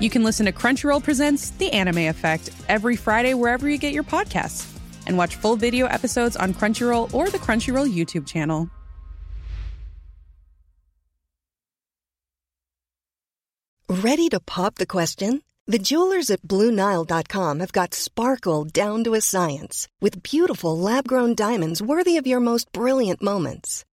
you 0.00 0.10
can 0.10 0.24
listen 0.24 0.46
to 0.46 0.52
Crunchyroll 0.52 1.02
Presents 1.02 1.50
The 1.50 1.72
Anime 1.72 2.08
Effect 2.08 2.50
every 2.68 2.96
Friday 2.96 3.34
wherever 3.34 3.68
you 3.68 3.78
get 3.78 3.92
your 3.92 4.04
podcasts. 4.04 4.66
And 5.06 5.18
watch 5.18 5.36
full 5.36 5.56
video 5.56 5.86
episodes 5.86 6.36
on 6.36 6.54
Crunchyroll 6.54 7.12
or 7.14 7.28
the 7.30 7.38
Crunchyroll 7.38 7.92
YouTube 7.92 8.26
channel. 8.26 8.70
Ready 13.88 14.28
to 14.28 14.38
pop 14.38 14.76
the 14.76 14.86
question? 14.86 15.42
The 15.66 15.78
jewelers 15.78 16.30
at 16.30 16.42
BlueNile.com 16.42 17.60
have 17.60 17.72
got 17.72 17.92
sparkle 17.92 18.64
down 18.64 19.04
to 19.04 19.14
a 19.14 19.20
science 19.20 19.88
with 20.00 20.22
beautiful 20.22 20.78
lab 20.78 21.08
grown 21.08 21.34
diamonds 21.34 21.82
worthy 21.82 22.16
of 22.16 22.26
your 22.26 22.40
most 22.40 22.70
brilliant 22.72 23.20
moments. 23.20 23.84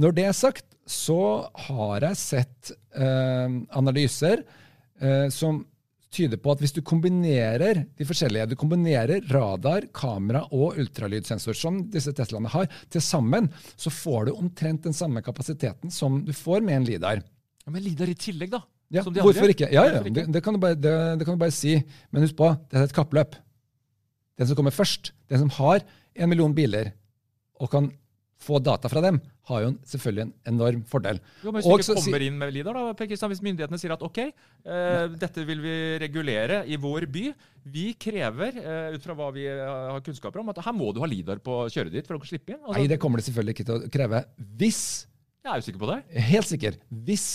Når 0.00 0.16
det 0.16 0.24
er 0.28 0.36
sagt, 0.36 0.66
så 0.84 1.46
har 1.68 2.04
jeg 2.04 2.20
sett 2.20 2.72
eh, 2.92 3.54
analyser 3.78 4.42
eh, 5.00 5.28
som 5.32 5.62
tyder 6.14 6.38
på 6.38 6.52
at 6.52 6.60
hvis 6.62 6.74
du 6.76 6.80
kombinerer 6.86 7.80
de 7.98 8.06
forskjellige, 8.06 8.46
du 8.52 8.56
kombinerer 8.58 9.24
radar, 9.32 9.88
kamera 9.94 10.44
og 10.54 10.78
ultralydsensor, 10.82 11.56
som 11.58 11.80
disse 11.90 12.14
Teslaene 12.14 12.52
har, 12.52 12.68
til 12.92 13.02
sammen, 13.02 13.48
så 13.74 13.90
får 13.90 14.28
du 14.28 14.36
omtrent 14.36 14.86
den 14.86 14.96
samme 14.96 15.24
kapasiteten 15.26 15.92
som 15.94 16.20
du 16.26 16.32
får 16.36 16.62
med 16.66 16.80
en 16.80 16.86
LIDAR. 16.90 17.24
Ja, 17.64 17.72
men 17.72 17.82
Lidar 17.82 18.10
i 18.12 18.18
tillegg, 18.18 18.52
da. 18.54 18.62
Ja, 18.94 19.02
hvorfor 19.02 19.50
ikke? 19.50 19.70
Ja, 19.72 19.86
ja, 19.88 20.02
det, 20.04 20.26
det, 20.30 20.42
kan 20.44 20.54
du 20.54 20.60
bare, 20.62 20.76
det, 20.78 20.94
det 21.18 21.26
kan 21.26 21.34
du 21.34 21.40
bare 21.40 21.54
si. 21.54 21.78
Men 22.12 22.22
husk 22.22 22.36
på, 22.38 22.52
det 22.70 22.78
er 22.78 22.86
et 22.86 22.94
kappløp. 22.94 23.34
Den 24.38 24.50
som 24.50 24.58
kommer 24.58 24.74
først, 24.74 25.14
den 25.30 25.40
som 25.46 25.50
har 25.56 25.82
en 26.14 26.30
million 26.30 26.54
biler 26.54 26.92
og 27.58 27.70
kan 27.72 27.88
få 28.44 28.58
data 28.62 28.88
fra 28.92 29.00
dem, 29.04 29.18
har 29.48 29.62
jo 29.64 29.68
en- 29.72 29.78
selvfølgelig 29.88 30.22
en 30.24 30.32
enorm 30.54 30.82
fordel. 30.88 31.18
Jo, 31.42 31.50
men 31.52 31.60
Hvis 31.62 31.64
du 31.68 31.94
ikke 31.94 32.04
kommer 32.04 32.22
inn 32.26 32.38
med 32.38 32.52
Lidar, 32.54 32.76
da, 32.76 32.92
Per 32.96 33.06
Kristian, 33.10 33.30
hvis 33.32 33.42
myndighetene 33.44 33.80
sier 33.80 33.92
at 33.96 34.02
ok, 34.04 34.18
eh, 34.20 35.06
dette 35.20 35.44
vil 35.48 35.60
vi 35.64 35.74
regulere 36.04 36.62
i 36.68 36.76
vår 36.80 37.06
by, 37.12 37.24
vi 37.66 37.86
krever, 37.94 38.56
eh, 38.60 38.94
ut 38.96 39.02
fra 39.02 39.14
hva 39.18 39.30
vi 39.32 39.46
eh, 39.48 39.64
har 39.64 40.00
kunnskaper 40.04 40.40
om, 40.40 40.48
at 40.52 40.60
her 40.64 40.72
må 40.76 40.92
du 40.94 41.00
ha 41.00 41.06
Lidar 41.08 41.40
på 41.44 41.64
kjøret 41.72 41.92
ditt 41.92 42.06
for 42.06 42.16
å 42.18 42.24
slippe 42.28 42.54
inn. 42.54 42.60
Altså, 42.64 42.78
Nei, 42.78 42.86
det 42.92 43.00
kommer 43.00 43.16
det 43.20 43.26
selvfølgelig 43.28 43.56
ikke 43.56 43.66
til 43.70 43.74
å 43.80 43.90
kreve. 43.90 44.24
Hvis, 44.60 44.82
Jeg 45.44 45.52
er 45.52 45.64
usikker 45.64 45.80
på 45.80 45.90
det. 45.94 46.22
helt 46.30 46.46
sikker, 46.52 46.76
hvis 47.04 47.26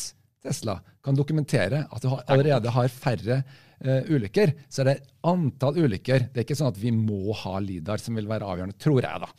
Tesla 0.42 0.80
kan 1.04 1.16
dokumentere 1.18 1.86
at 1.92 2.02
du 2.02 2.08
har, 2.10 2.24
allerede 2.28 2.70
har 2.72 2.88
færre 2.88 3.44
ulykker, 3.80 4.52
så 4.68 4.82
er 4.84 4.90
det 4.90 4.96
antall 5.30 5.78
ulykker. 5.80 6.26
Det 6.34 6.42
er 6.42 6.46
ikke 6.46 6.58
sånn 6.60 6.72
at 6.72 6.80
vi 6.82 6.92
må 6.96 7.34
ha 7.42 7.54
LIDAR 7.64 8.02
som 8.04 8.18
vil 8.20 8.28
være 8.30 8.48
avgjørende, 8.48 8.78
tror 8.82 9.00
jeg. 9.06 9.22
da. 9.24 9.30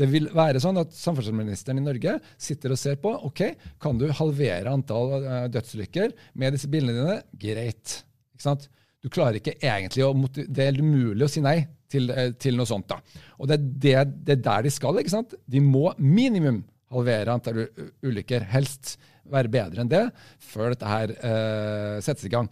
Det 0.00 0.08
vil 0.08 0.28
være 0.36 0.62
sånn 0.62 0.80
at 0.80 0.94
samferdselsministeren 0.96 1.80
i 1.80 1.84
Norge 1.84 2.16
sitter 2.40 2.74
og 2.74 2.80
ser 2.80 3.00
på 3.02 3.12
ok, 3.28 3.42
kan 3.82 4.00
du 4.00 4.06
halvere 4.16 4.72
antall 4.72 5.18
eh, 5.20 5.48
dødsulykker 5.52 6.14
med 6.40 6.56
disse 6.56 6.70
bilene 6.72 6.96
dine. 6.96 7.18
Greit. 7.40 8.00
Ikke 8.34 8.46
sant? 8.46 8.68
Du 9.00 9.08
klarer 9.12 9.38
ikke 9.38 9.56
egentlig 9.56 10.04
å 10.04 10.12
Det 10.36 10.64
er 10.66 10.80
umulig 10.80 11.24
å 11.24 11.30
si 11.32 11.40
nei 11.44 11.62
til, 11.90 12.10
eh, 12.12 12.32
til 12.40 12.58
noe 12.58 12.68
sånt. 12.68 12.88
da. 12.88 13.00
Og 13.38 13.48
det 13.48 13.60
er 13.60 13.64
det, 13.64 14.24
det 14.26 14.36
er 14.38 14.44
der 14.48 14.66
de 14.68 14.74
skal. 14.74 14.98
ikke 15.00 15.16
sant? 15.16 15.34
De 15.46 15.60
må 15.60 15.90
minimum 15.98 16.64
halvere 16.90 17.36
antall 17.36 17.64
ulykker. 18.02 18.44
Helst 18.50 18.96
være 19.30 19.52
bedre 19.52 19.84
enn 19.84 19.90
det 19.90 20.04
før 20.42 20.74
dette 20.74 20.90
her 20.90 21.14
eh, 21.16 21.96
settes 22.04 22.26
i 22.26 22.32
gang. 22.32 22.48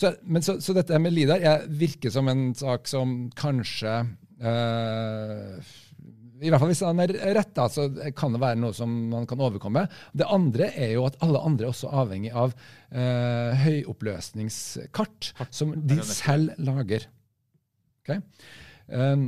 Så, 0.00 0.14
men 0.24 0.44
så, 0.44 0.56
så 0.64 0.72
dette 0.76 0.96
med 1.02 1.12
LIDAR 1.12 1.42
jeg, 1.44 1.70
virker 1.82 2.12
som 2.14 2.28
en 2.32 2.50
sak 2.56 2.88
som 2.88 3.10
kanskje 3.36 3.98
eh, 4.40 5.72
I 6.40 6.48
hvert 6.48 6.62
fall 6.62 6.70
hvis 6.72 6.80
han 6.86 7.02
er 7.04 7.12
rett, 7.36 7.52
da, 7.56 7.66
så 7.68 7.84
kan 8.16 8.32
det 8.32 8.40
være 8.40 8.62
noe 8.62 8.72
som 8.76 8.94
man 9.12 9.28
kan 9.28 9.42
overkomme. 9.44 9.84
Det 10.16 10.28
andre 10.32 10.70
er 10.72 10.94
jo 10.94 11.04
at 11.10 11.20
alle 11.26 11.42
andre 11.44 11.68
er 11.68 11.74
også 11.74 11.92
avhengig 11.92 12.32
av 12.32 12.54
eh, 12.56 13.60
høyoppløsningskart, 13.66 15.34
som 15.52 15.76
de 15.76 16.00
selv 16.08 16.56
lager. 16.64 17.04
Ok? 18.00 18.16
Um, 18.88 19.26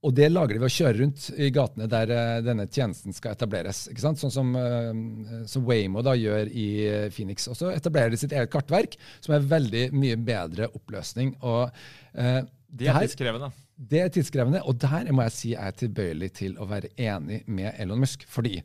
og 0.00 0.14
det 0.16 0.30
lager 0.30 0.56
de 0.56 0.60
ved 0.62 0.70
å 0.70 0.72
kjøre 0.72 0.96
rundt 1.02 1.24
i 1.36 1.50
gatene 1.52 1.86
der 1.92 2.12
eh, 2.14 2.38
denne 2.44 2.64
tjenesten 2.72 3.12
skal 3.12 3.34
etableres. 3.34 3.82
ikke 3.90 4.00
sant? 4.00 4.20
Sånn 4.22 4.32
som, 4.32 4.54
eh, 4.56 5.42
som 5.50 5.66
Waymo 5.68 6.00
da 6.06 6.14
gjør 6.16 6.48
i 6.48 6.68
eh, 6.86 7.08
Phoenix. 7.12 7.44
Og 7.52 7.58
så 7.58 7.68
etablerer 7.74 8.14
de 8.14 8.20
sitt 8.22 8.32
eget 8.32 8.52
kartverk, 8.52 8.96
som 9.20 9.36
er 9.36 9.44
veldig 9.50 9.84
mye 9.92 10.16
bedre 10.24 10.70
oppløsning. 10.72 11.34
Og, 11.44 11.68
eh, 12.14 12.40
Det 12.70 12.88
er 12.88 13.04
tidskrevende. 13.04 13.52
det 13.76 14.00
er 14.00 14.14
tidskrevende, 14.14 14.62
og 14.64 14.78
der 14.80 15.12
må 15.12 15.26
jeg 15.28 15.36
si 15.36 15.52
jeg 15.52 15.68
er 15.68 15.76
tilbøyelig 15.84 16.32
til 16.40 16.56
å 16.56 16.68
være 16.70 16.94
enig 16.96 17.42
med 17.48 17.74
Elon 17.76 18.00
Musk. 18.00 18.24
Fordi 18.28 18.62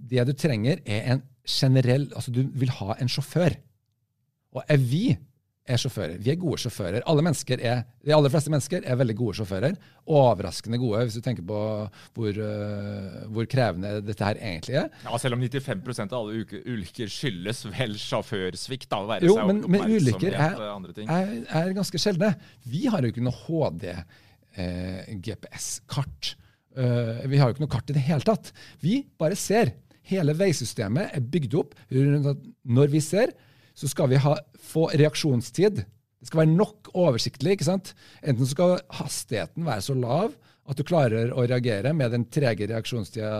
det 0.00 0.26
du 0.26 0.32
trenger, 0.32 0.80
er 0.86 1.12
en 1.12 1.22
generell 1.44 2.08
Altså, 2.14 2.32
du 2.32 2.44
vil 2.54 2.70
ha 2.70 2.94
en 3.00 3.08
sjåfør. 3.08 3.56
Og 4.54 4.64
er 4.66 4.78
vi 4.78 5.18
er 5.68 5.78
sjåfører. 5.80 6.16
Vi 6.22 6.30
er 6.32 6.38
gode 6.40 6.58
sjåfører. 6.62 7.02
Alle 7.08 7.22
mennesker 7.24 7.60
er, 7.62 7.82
De 8.04 8.14
aller 8.16 8.32
fleste 8.32 8.50
mennesker 8.52 8.84
er 8.88 8.96
veldig 8.98 9.16
gode 9.18 9.36
sjåfører. 9.38 9.76
Overraskende 10.10 10.80
gode, 10.80 11.04
hvis 11.06 11.18
du 11.18 11.24
tenker 11.24 11.44
på 11.46 11.58
hvor, 12.16 12.40
uh, 12.40 13.20
hvor 13.34 13.48
krevende 13.50 14.00
dette 14.04 14.24
her 14.24 14.40
egentlig 14.40 14.78
er. 14.80 14.88
Ja, 15.04 15.18
Selv 15.20 15.36
om 15.36 15.44
95% 15.44 16.16
av 16.16 16.24
alle 16.24 16.46
ulykker 16.64 17.12
skyldes 17.12 17.64
vel 17.70 17.94
sjåførsvikt. 18.00 18.88
da, 18.90 19.02
være 19.12 19.28
Jo, 19.30 19.36
seg 19.38 19.50
men, 19.52 19.62
men 19.68 19.86
ulykker 19.98 20.34
er, 20.34 20.56
og 20.74 20.90
ting. 20.96 21.10
er, 21.12 21.36
er 21.62 21.76
ganske 21.76 22.00
sjeldne. 22.00 22.32
Vi 22.66 22.86
har 22.90 23.04
jo 23.04 23.12
ikke 23.12 23.24
noe 23.24 23.36
HD 23.44 23.90
eh. 23.90 24.02
Eh, 26.70 27.22
vi 27.28 27.38
har 27.38 27.48
jo 27.48 27.54
ikke 27.54 27.64
noe 27.64 27.70
kart 27.72 27.90
i 27.90 27.96
det 27.96 28.06
hele 28.06 28.26
tatt. 28.26 28.52
Vi 28.82 29.02
bare 29.20 29.38
ser. 29.38 29.74
Hele 30.10 30.34
veisystemet 30.34 31.12
er 31.14 31.22
bygd 31.22 31.54
opp 31.60 31.76
rundt 31.92 32.28
at 32.32 32.44
når 32.66 32.90
vi 32.94 33.02
ser, 33.04 33.34
så 33.80 33.88
skal 33.88 34.10
vi 34.12 34.20
ha, 34.20 34.36
få 34.60 34.88
reaksjonstid. 34.92 35.82
Det 36.20 36.28
skal 36.28 36.42
være 36.42 36.52
nok 36.52 36.90
oversiktlig. 36.92 37.56
ikke 37.56 37.68
sant? 37.70 37.94
Enten 38.20 38.48
skal 38.48 38.78
hastigheten 39.00 39.64
være 39.68 39.84
så 39.86 39.96
lav 39.96 40.34
at 40.70 40.78
du 40.78 40.84
klarer 40.86 41.32
å 41.34 41.46
reagere 41.48 41.92
med 41.96 42.12
den 42.14 42.26
trege 42.30 42.68
reaksjonstida 42.70 43.30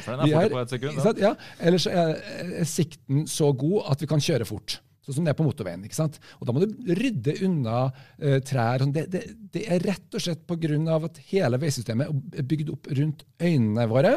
for 0.00 0.14
den 0.14 0.22
er 0.24 0.24
vi 0.24 0.32
har. 0.34 0.48
på 0.50 0.62
et 0.62 0.72
sekund? 0.72 1.20
Ja, 1.20 1.34
Eller 1.60 1.82
så 1.82 1.92
er, 1.92 2.16
er 2.62 2.66
sikten 2.68 3.28
så 3.30 3.52
god 3.54 3.92
at 3.92 4.02
vi 4.02 4.08
kan 4.10 4.24
kjøre 4.24 4.48
fort. 4.48 4.80
Sånn 5.02 5.18
som 5.18 5.26
det 5.26 5.34
er 5.34 5.38
på 5.38 5.46
motorveien. 5.46 5.82
ikke 5.84 5.98
sant? 5.98 6.18
Og 6.40 6.46
Da 6.48 6.54
må 6.54 6.62
du 6.62 6.72
rydde 6.94 7.36
unna 7.46 7.84
uh, 7.90 8.38
trær. 8.46 8.82
Sånn, 8.82 8.94
Det, 8.94 9.06
det, 9.12 9.22
det 9.54 9.66
er 9.66 9.84
rett 9.84 10.16
og 10.16 10.22
slett 10.24 10.44
pga. 10.48 10.98
at 10.98 11.22
hele 11.30 11.60
veisystemet 11.62 12.38
er 12.38 12.50
bygd 12.54 12.74
opp 12.74 12.90
rundt 12.90 13.24
øynene 13.42 13.86
våre 13.90 14.16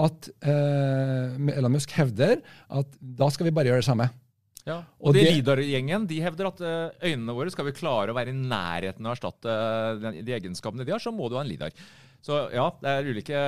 at 0.00 0.28
uh, 0.46 1.52
Elon 1.52 1.74
Musk 1.74 1.92
hevder 1.96 2.40
at 2.72 2.98
da 3.00 3.28
skal 3.32 3.48
vi 3.48 3.56
bare 3.56 3.72
gjøre 3.72 3.82
det 3.82 3.88
samme. 3.88 4.08
Ja, 4.68 4.78
Og 5.02 5.10
og, 5.10 5.16
de 5.16 5.24
Lidar-gjengen 5.26 6.04
de 6.06 6.20
hevder 6.22 6.48
at 6.52 6.60
eh, 6.62 7.08
øynene 7.10 7.34
våre 7.34 7.50
skal 7.50 7.66
vi 7.66 7.74
klare 7.74 8.12
å 8.12 8.16
være 8.16 8.30
i 8.30 8.38
nærheten 8.38 9.06
av 9.06 9.14
å 9.14 9.16
erstatte 9.16 9.54
eh, 9.54 10.20
de 10.22 10.36
egenskapene 10.36 10.86
de 10.86 10.94
har, 10.94 11.02
så 11.02 11.10
må 11.14 11.26
du 11.26 11.34
ha 11.34 11.42
en 11.42 11.50
Lidar. 11.50 11.74
Så 12.22 12.36
ja, 12.54 12.68
det 12.78 12.90
er 12.92 13.08
ulike 13.10 13.38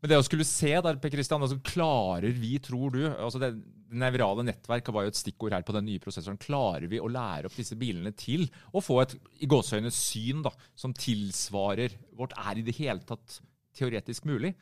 Men 0.00 0.10
det 0.10 0.18
å 0.18 0.24
skulle 0.26 0.46
se 0.48 0.72
der, 0.74 0.98
Per 0.98 1.12
Christian, 1.12 1.44
altså 1.46 1.60
klarer 1.62 2.34
vi, 2.34 2.56
tror 2.58 2.96
du 2.96 3.04
altså 3.06 3.38
Det 3.38 3.52
nevrale 4.00 4.42
nettverket 4.46 4.94
var 4.94 5.06
jo 5.06 5.12
et 5.12 5.18
stikkord 5.18 5.54
her 5.54 5.62
på 5.66 5.74
den 5.74 5.86
nye 5.86 6.02
prosessoren. 6.02 6.38
Klarer 6.42 6.86
vi 6.90 6.98
å 7.02 7.10
lære 7.10 7.46
opp 7.46 7.56
disse 7.58 7.78
bilene 7.78 8.10
til 8.14 8.48
å 8.74 8.82
få 8.82 9.00
et 9.02 9.14
i 9.42 9.48
gåseøyne 9.50 9.90
syn 9.94 10.42
da, 10.46 10.52
som 10.78 10.94
tilsvarer 10.94 11.94
vårt? 12.18 12.34
Er 12.38 12.58
i 12.58 12.66
det 12.66 12.76
hele 12.78 13.02
tatt 13.06 13.40
teoretisk 13.78 14.26
mulig? 14.30 14.54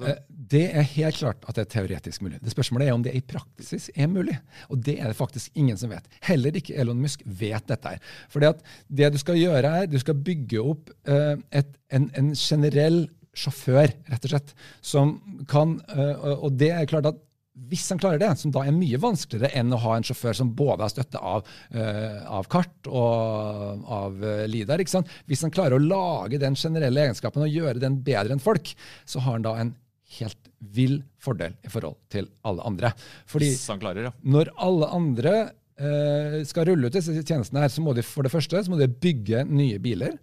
Eh, 0.00 0.16
Det 0.28 0.64
er 0.72 0.86
helt 0.94 1.16
klart 1.18 1.44
at 1.48 1.56
det 1.56 1.66
er 1.66 1.70
teoretisk 1.74 2.22
mulig. 2.24 2.40
Det 2.42 2.52
Spørsmålet 2.52 2.88
er 2.88 2.94
om 2.96 3.02
det 3.04 3.14
i 3.16 3.20
praksis 3.20 3.90
er 3.94 4.08
mulig. 4.08 4.38
Og 4.70 4.80
det 4.84 4.98
er 5.00 5.10
det 5.12 5.16
faktisk 5.16 5.50
ingen 5.54 5.76
som 5.76 5.90
vet. 5.92 6.06
Heller 6.24 6.56
ikke 6.56 6.76
Elon 6.80 7.00
Musk 7.00 7.22
vet 7.26 7.66
dette. 7.68 7.88
her. 7.88 7.98
Fordi 8.32 8.46
at 8.46 8.62
det 8.88 9.12
du 9.12 9.18
skal 9.18 9.36
gjøre 9.36 9.82
er, 9.82 9.86
du 9.86 9.98
skal 9.98 10.14
bygge 10.14 10.60
opp 10.60 10.90
eh, 11.06 11.36
et, 11.52 11.76
en, 11.92 12.10
en 12.16 12.32
generell 12.34 13.08
sjåfør, 13.32 13.92
rett 14.12 14.24
og 14.28 14.32
slett, 14.34 14.54
som 14.84 15.14
kan 15.48 15.78
eh, 15.88 16.42
og 16.44 16.52
det 16.60 16.70
er 16.70 16.88
klart 16.90 17.06
at 17.08 17.20
hvis 17.68 17.84
han 17.92 18.00
klarer 18.00 18.20
det, 18.20 18.30
som 18.40 18.52
da 18.54 18.62
er 18.64 18.72
mye 18.72 19.00
vanskeligere 19.00 19.52
enn 19.60 19.74
å 19.76 19.80
ha 19.82 19.96
en 19.96 20.06
sjåfør 20.06 20.36
som 20.38 20.54
både 20.56 20.86
har 20.86 20.92
støtte 20.92 21.20
av, 21.20 21.48
uh, 21.74 22.20
av 22.38 22.48
kart 22.52 22.88
og 22.88 23.84
av 23.92 24.16
uh, 24.24 24.44
Lidar. 24.48 24.80
Hvis 24.80 25.44
han 25.44 25.52
klarer 25.52 25.76
å 25.76 25.82
lage 25.82 26.40
den 26.40 26.56
generelle 26.56 27.04
egenskapen 27.04 27.44
og 27.44 27.52
gjøre 27.52 27.82
den 27.82 28.00
bedre 28.06 28.36
enn 28.36 28.42
folk, 28.42 28.72
så 29.04 29.20
har 29.24 29.36
han 29.36 29.44
da 29.44 29.54
en 29.60 29.74
helt 30.16 30.50
vill 30.72 31.00
fordel 31.20 31.54
i 31.64 31.72
forhold 31.72 32.00
til 32.12 32.28
alle 32.48 32.64
andre. 32.68 32.92
Fordi 33.28 33.52
klarer, 33.80 34.08
ja. 34.08 34.14
når 34.24 34.52
alle 34.56 34.88
andre 34.96 35.36
uh, 35.52 36.40
skal 36.48 36.70
rulle 36.70 36.88
ut 36.88 36.96
disse 36.96 37.20
tjenestene, 37.20 37.66
her, 37.66 37.72
så 37.72 37.84
må 37.84 37.92
de 37.96 38.04
for 38.06 38.24
det 38.24 38.32
første 38.32 38.64
så 38.64 38.72
må 38.72 38.80
de 38.80 38.88
bygge 38.88 39.44
nye 39.50 39.80
biler. 39.82 40.16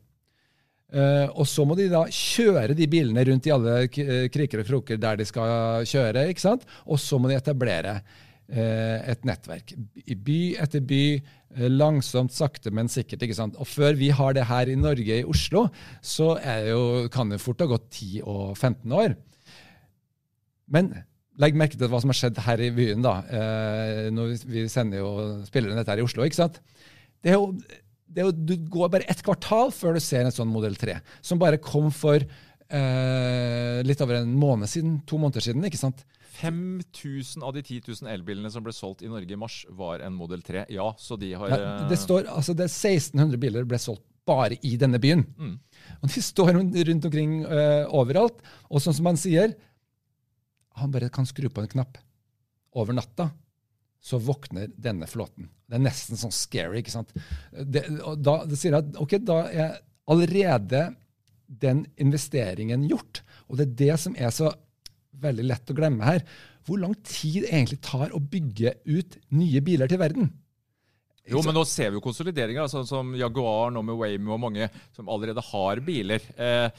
Eh, 0.90 1.28
og 1.38 1.46
så 1.46 1.66
må 1.70 1.76
de 1.78 1.86
da 1.92 2.02
kjøre 2.10 2.74
de 2.78 2.88
bilene 2.90 3.22
rundt 3.28 3.46
i 3.46 3.52
alle 3.54 3.76
eh, 3.86 4.24
kriker 4.34 4.64
og 4.64 4.70
kroker 4.72 4.98
der 5.02 5.20
de 5.20 5.28
skal 5.30 5.86
kjøre. 5.86 6.28
ikke 6.32 6.42
sant? 6.42 6.66
Og 6.90 6.98
så 7.02 7.20
må 7.22 7.30
de 7.30 7.38
etablere 7.38 8.00
uh, 8.00 8.98
et 9.12 9.28
nettverk. 9.28 9.76
I 10.10 10.16
by 10.18 10.40
etter 10.64 10.82
by, 10.82 11.04
uh, 11.60 11.68
langsomt, 11.70 12.34
sakte, 12.34 12.74
men 12.74 12.90
sikkert. 12.90 13.22
ikke 13.22 13.38
sant? 13.38 13.60
Og 13.62 13.70
før 13.70 13.94
vi 14.00 14.10
har 14.10 14.34
det 14.34 14.48
her 14.50 14.72
i 14.72 14.78
Norge, 14.80 15.20
i 15.20 15.28
Oslo, 15.30 15.68
så 16.02 16.32
er 16.42 16.72
jo, 16.72 16.82
kan 17.14 17.30
det 17.30 17.42
fort 17.44 17.62
ha 17.62 17.70
gått 17.70 17.86
10 17.92 18.24
og 18.26 18.58
15 18.58 18.98
år. 18.98 19.14
Men 20.74 20.90
legg 21.40 21.56
merke 21.58 21.78
til 21.78 21.90
hva 21.92 22.02
som 22.02 22.10
har 22.12 22.18
skjedd 22.18 22.42
her 22.48 22.62
i 22.66 22.72
byen. 22.74 23.06
da. 23.06 23.14
Når 24.12 24.34
vi- 24.34 24.50
vi 24.52 24.66
sender 24.68 25.00
jo 25.00 25.12
spiller 25.48 25.72
inn 25.72 25.78
dette 25.80 25.90
her 25.94 26.02
i 26.02 26.06
Oslo. 26.06 26.26
ikke 26.26 26.36
sant? 26.42 26.60
Det 27.24 27.32
er 27.32 27.38
jo, 27.38 27.54
det 28.10 28.24
er 28.24 28.30
jo, 28.30 28.34
du 28.34 28.56
går 28.74 28.92
bare 28.94 29.08
ett 29.12 29.22
kvartal 29.26 29.74
før 29.76 29.98
du 29.98 30.04
ser 30.04 30.26
en 30.26 30.34
sånn 30.34 30.50
modell 30.50 30.78
3, 30.80 30.98
som 31.22 31.42
bare 31.42 31.62
kom 31.62 31.92
for 31.94 32.18
eh, 32.18 33.82
litt 33.86 34.02
over 34.02 34.22
en 34.22 34.32
måned 34.40 34.70
siden. 34.72 35.00
To 35.10 35.20
måneder 35.22 35.46
siden. 35.46 35.66
ikke 35.68 35.82
sant? 35.82 36.02
5000 36.40 37.44
av 37.44 37.54
de 37.56 37.62
10 37.62 37.90
000 37.90 38.12
elbilene 38.14 38.50
som 38.54 38.64
ble 38.64 38.74
solgt 38.76 39.04
i 39.04 39.12
Norge 39.12 39.36
i 39.36 39.40
mars, 39.40 39.62
var 39.76 40.04
en 40.06 40.16
Model 40.16 40.42
3. 40.46 40.66
Ja, 40.74 40.92
så 40.98 41.20
de 41.20 41.34
har 41.36 41.52
Ja, 41.52 41.74
det 41.90 42.00
står, 42.00 42.30
altså 42.32 42.56
det 42.56 42.70
er 42.70 42.74
1600 42.74 43.42
biler 43.42 43.68
ble 43.68 43.80
solgt 43.82 44.06
bare 44.30 44.60
i 44.66 44.76
denne 44.80 45.02
byen. 45.02 45.26
Mm. 45.38 45.58
Og 46.00 46.14
de 46.14 46.22
står 46.24 46.54
rundt 46.54 47.10
omkring 47.10 47.42
eh, 47.44 47.86
overalt. 47.98 48.42
Og 48.70 48.84
sånn 48.84 48.96
som 48.96 49.10
han 49.10 49.20
sier, 49.20 49.56
han 50.80 50.94
bare 50.94 51.10
kan 51.14 51.28
skru 51.28 51.50
på 51.50 51.66
en 51.66 51.72
knapp. 51.72 51.98
Over 52.78 52.96
natta 52.96 53.32
så 54.00 54.20
våkner 54.24 54.72
denne 54.80 55.08
flåten. 55.10 55.50
Det 55.68 55.78
er 55.78 55.84
nesten 55.84 56.20
sånn 56.20 56.34
scary. 56.34 56.80
ikke 56.82 56.94
sant? 56.94 57.12
Det, 57.52 57.84
og 58.00 58.22
da 58.24 58.40
det 58.48 58.60
sier 58.60 58.80
at 58.80 58.96
ok, 59.00 59.18
da 59.28 59.42
er 59.52 59.78
allerede 60.10 60.88
den 61.50 61.84
investeringen 62.02 62.88
gjort. 62.90 63.24
Og 63.50 63.60
det 63.60 63.68
er 63.68 63.78
det 63.84 64.00
som 64.02 64.16
er 64.18 64.34
så 64.34 64.54
veldig 65.20 65.46
lett 65.50 65.72
å 65.72 65.78
glemme 65.78 66.08
her. 66.08 66.24
Hvor 66.66 66.80
lang 66.82 66.96
tid 67.04 67.44
det 67.44 67.52
egentlig 67.52 67.82
tar 67.86 68.14
å 68.16 68.22
bygge 68.22 68.78
ut 68.88 69.20
nye 69.36 69.62
biler 69.66 69.90
til 69.90 70.02
verden. 70.02 70.32
Jo, 71.30 71.44
men 71.46 71.54
nå 71.54 71.62
ser 71.68 71.92
vi 71.92 72.00
jo 72.00 72.02
konsolideringer, 72.02 72.66
sånn 72.72 72.88
som 72.90 73.12
Jaguar 73.18 73.70
nå 73.74 73.84
med 73.86 73.98
Waymo 74.00 74.34
og 74.34 74.42
mange 74.48 74.70
som 74.96 75.10
allerede 75.14 75.44
har 75.52 75.82
biler. 75.86 76.24
Eh, 76.34 76.72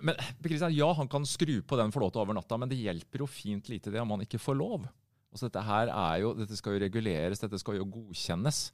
men 0.00 0.16
Christian, 0.40 0.72
ja, 0.72 0.88
han 0.96 1.10
kan 1.12 1.26
skru 1.28 1.58
på 1.60 1.76
den 1.76 1.92
flåta 1.92 2.22
over 2.22 2.36
natta, 2.36 2.56
men 2.56 2.70
det 2.70 2.80
hjelper 2.80 3.24
jo 3.24 3.28
fint 3.28 3.68
lite 3.68 3.92
det 3.92 4.00
om 4.00 4.14
han 4.14 4.24
ikke 4.24 4.40
får 4.40 4.56
lov. 4.56 4.86
Altså, 5.32 5.48
dette 5.48 5.64
her 5.64 5.90
er 5.90 6.16
jo, 6.22 6.32
dette 6.36 6.56
skal 6.58 6.76
jo 6.76 6.82
reguleres, 6.84 7.40
dette 7.40 7.60
skal 7.60 7.78
jo 7.78 7.88
godkjennes. 7.88 8.64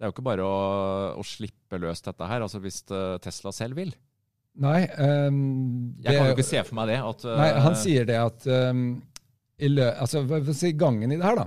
Det 0.00 0.06
er 0.06 0.08
jo 0.08 0.14
ikke 0.14 0.24
bare 0.24 0.46
å, 0.48 0.60
å 1.20 1.24
slippe 1.28 1.80
løs 1.82 2.00
dette 2.06 2.28
her, 2.30 2.40
altså 2.40 2.60
hvis 2.64 2.80
eh, 2.88 3.18
Tesla 3.20 3.52
selv 3.52 3.76
vil. 3.76 3.92
Nei. 4.60 4.80
ehm, 4.88 5.42
Jeg 6.02 6.16
kan 6.16 6.30
jo 6.30 6.36
ikke 6.36 6.46
se 6.48 6.62
for 6.66 6.78
meg 6.80 6.90
det. 6.90 6.98
At, 7.04 7.26
eh, 7.28 7.36
Nei, 7.38 7.50
Han 7.66 7.76
sier 7.78 8.08
det 8.08 8.16
at 8.18 8.48
um, 8.72 8.86
i 9.60 9.68
lø 9.70 9.90
altså, 9.92 10.24
si, 10.56 10.72
Gangen 10.80 11.12
i 11.12 11.18
det 11.20 11.26
her 11.26 11.38
da, 11.38 11.46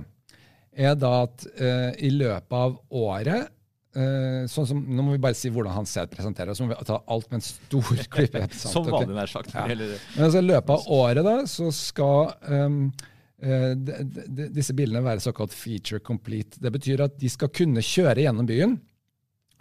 er 0.74 0.96
da 0.98 1.10
at 1.24 1.44
uh, 1.58 1.90
i 1.98 2.10
løpet 2.14 2.56
av 2.56 2.78
året 2.94 3.50
uh, 3.98 4.46
sånn 4.50 4.68
som, 4.70 4.80
Nå 4.82 5.04
må 5.06 5.14
vi 5.14 5.22
bare 5.22 5.38
si 5.38 5.50
hvordan 5.54 5.74
han 5.76 5.86
selv 5.86 6.10
presenterer 6.14 6.56
så 6.56 6.66
må 6.66 6.72
vi 6.72 6.88
ta 6.88 7.00
alt 7.10 7.28
med 7.30 7.40
en 7.40 7.46
stor 7.46 8.04
klype. 8.14 8.46
Som 8.58 8.86
vanlig 8.88 9.18
nær 9.18 9.30
sagt. 9.30 9.54
Ja. 9.54 9.66
Men 9.66 10.28
altså, 10.28 10.38
I 10.40 10.46
løpet 10.46 10.74
av 10.78 10.88
året 10.94 11.26
da, 11.26 11.36
så 11.50 11.70
skal 11.74 12.32
um, 12.48 12.80
eh, 12.88 13.10
de, 13.34 13.96
de, 14.06 14.48
disse 14.54 14.72
bilene 14.76 15.02
være 15.04 15.20
såkalt 15.20 15.52
feature 15.52 16.00
complete. 16.00 16.60
Det 16.62 16.70
betyr 16.72 17.02
at 17.04 17.16
de 17.20 17.28
skal 17.28 17.50
kunne 17.52 17.82
kjøre 17.84 18.22
gjennom 18.24 18.46
byen 18.48 18.76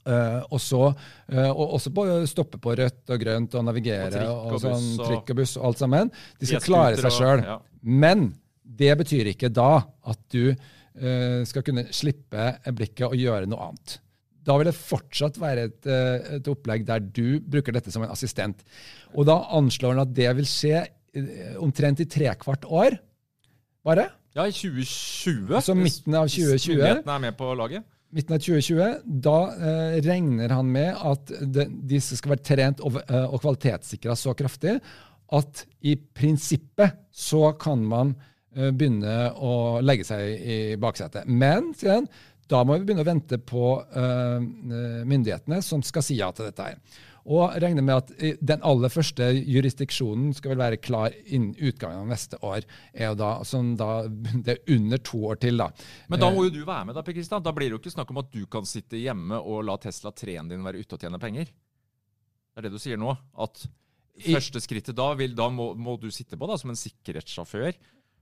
Uh, 0.03 0.43
og 0.51 0.59
så, 0.59 0.89
uh, 1.31 1.51
og 1.53 1.77
også 1.77 1.91
på 1.95 2.03
stoppe 2.27 2.59
på 2.59 2.73
rødt 2.75 3.11
og 3.13 3.21
grønt 3.21 3.53
og 3.55 3.63
navigere. 3.63 4.09
Og 4.09 4.11
trikk 4.11 4.31
og 4.33 4.55
og 4.57 4.59
sånn, 4.59 4.73
buss 4.73 4.97
og- 4.99 5.07
trikk 5.07 5.29
og 5.31 5.37
buss 5.37 5.53
og 5.55 5.67
alt 5.69 5.79
sammen. 5.79 6.11
De 6.41 6.49
skal 6.49 6.65
klare 6.65 6.97
seg 6.99 7.15
sjøl. 7.15 7.43
ja. 7.47 7.59
Men 7.83 8.25
det 8.63 8.97
betyr 8.99 9.29
ikke 9.31 9.51
da 9.53 9.69
at 9.79 10.19
du 10.33 10.51
uh, 10.51 11.43
skal 11.47 11.63
kunne 11.63 11.85
slippe 11.95 12.49
blikket 12.75 13.07
og 13.07 13.15
gjøre 13.15 13.47
noe 13.47 13.69
annet. 13.69 13.95
Da 14.43 14.57
vil 14.59 14.67
det 14.67 14.75
fortsatt 14.75 15.39
være 15.39 15.69
et, 15.69 15.85
eh, 15.87 16.35
et 16.35 16.47
opplegg 16.51 16.83
der 16.83 16.99
du 16.99 17.39
bruker 17.39 17.71
dette 17.71 17.93
som 17.93 18.03
en 18.03 18.11
assistent. 18.11 18.59
Og 19.15 19.23
da 19.29 19.37
anslår 19.55 19.95
han 19.95 20.03
at 20.03 20.11
det 20.17 20.27
vil 20.35 20.49
skje 20.49 20.81
eh, 20.83 21.53
omtrent 21.63 22.01
i 22.03 22.07
trekvart 22.11 22.67
år, 22.67 22.97
bare. 23.85 24.09
Ja, 24.33 24.47
i 24.49 24.53
2020. 24.55 25.53
Altså 25.53 25.75
midten 25.77 26.15
av 26.17 26.29
2020. 26.31 26.77
Myndighetene 26.77 27.17
er 27.17 27.25
med 27.27 27.37
på 27.37 27.53
laget. 27.57 27.85
midten 28.13 28.35
av 28.35 28.41
2020, 28.45 28.97
da 29.25 29.37
eh, 29.53 29.95
regner 30.05 30.51
han 30.53 30.67
med 30.69 30.91
at 30.93 31.31
det, 31.49 31.65
disse 31.89 32.17
skal 32.17 32.35
være 32.35 32.45
trent 32.45 32.83
og, 32.85 32.99
eh, 33.07 33.25
og 33.25 33.41
kvalitetssikra 33.41 34.13
så 34.17 34.35
kraftig 34.37 34.75
at 35.33 35.63
i 35.81 35.95
prinsippet 35.97 36.99
så 37.09 37.55
kan 37.57 37.81
man 37.89 38.13
eh, 38.55 38.69
begynne 38.69 39.31
å 39.33 39.81
legge 39.81 40.05
seg 40.05 40.45
i 40.45 40.59
baksetet. 40.81 41.25
Men, 41.25 41.71
sier 41.77 41.97
han, 41.97 42.09
da 42.49 42.61
må 42.61 42.77
vi 42.77 42.85
begynne 42.85 43.05
å 43.05 43.09
vente 43.09 43.39
på 43.41 43.79
eh, 43.81 44.45
myndighetene 45.09 45.61
som 45.65 45.81
skal 45.85 46.05
si 46.05 46.19
ja 46.19 46.29
til 46.35 46.51
dette 46.51 46.69
her. 46.69 47.01
Og 47.23 47.53
regner 47.63 47.85
med 47.85 47.95
at 48.01 48.39
den 48.43 48.63
aller 48.67 48.91
første 48.91 49.29
jurisdiksjonen 49.31 50.33
skal 50.35 50.51
vel 50.53 50.59
være 50.59 50.79
klar 50.83 51.13
innen 51.23 51.53
utgangen 51.55 52.01
av 52.01 52.09
neste 52.11 52.39
år. 52.43 52.65
da, 53.15 53.29
som 53.47 53.75
da, 53.79 54.03
Det 54.45 54.57
er 54.57 54.75
under 54.75 54.97
to 54.99 55.21
år 55.31 55.39
til, 55.39 55.57
da. 55.57 55.69
Men 56.11 56.19
da 56.19 56.27
Eh, 56.27 56.35
må 56.35 56.43
jo 56.49 56.55
du 56.57 56.65
være 56.65 56.85
med, 56.89 56.95
da, 56.95 57.01
Per 57.01 57.15
Kristian. 57.15 57.43
Da 57.43 57.53
blir 57.55 57.69
det 57.69 57.77
jo 57.77 57.79
ikke 57.83 57.95
snakk 57.95 58.11
om 58.11 58.19
at 58.19 58.31
du 58.33 58.43
kan 58.45 58.67
sitte 58.67 58.99
hjemme 58.99 59.39
og 59.39 59.63
la 59.63 59.77
Tesla-3-en 59.79 60.51
din 60.51 60.63
være 60.67 60.83
ute 60.83 60.97
og 60.97 61.05
tjene 61.05 61.19
penger. 61.21 61.47
Det 61.47 62.59
er 62.59 62.67
det 62.67 62.73
du 62.75 62.81
sier 62.81 62.99
nå. 62.99 63.15
At 63.39 63.63
første 64.27 64.59
skrittet 64.61 64.95
da, 64.97 65.13
vil, 65.17 65.31
da 65.35 65.47
må, 65.49 65.71
må 65.79 65.95
du 65.97 66.09
sitte 66.13 66.37
på 66.37 66.49
da, 66.49 66.57
som 66.59 66.69
en 66.73 66.77
sikkerhetssjåfør. 66.77 67.71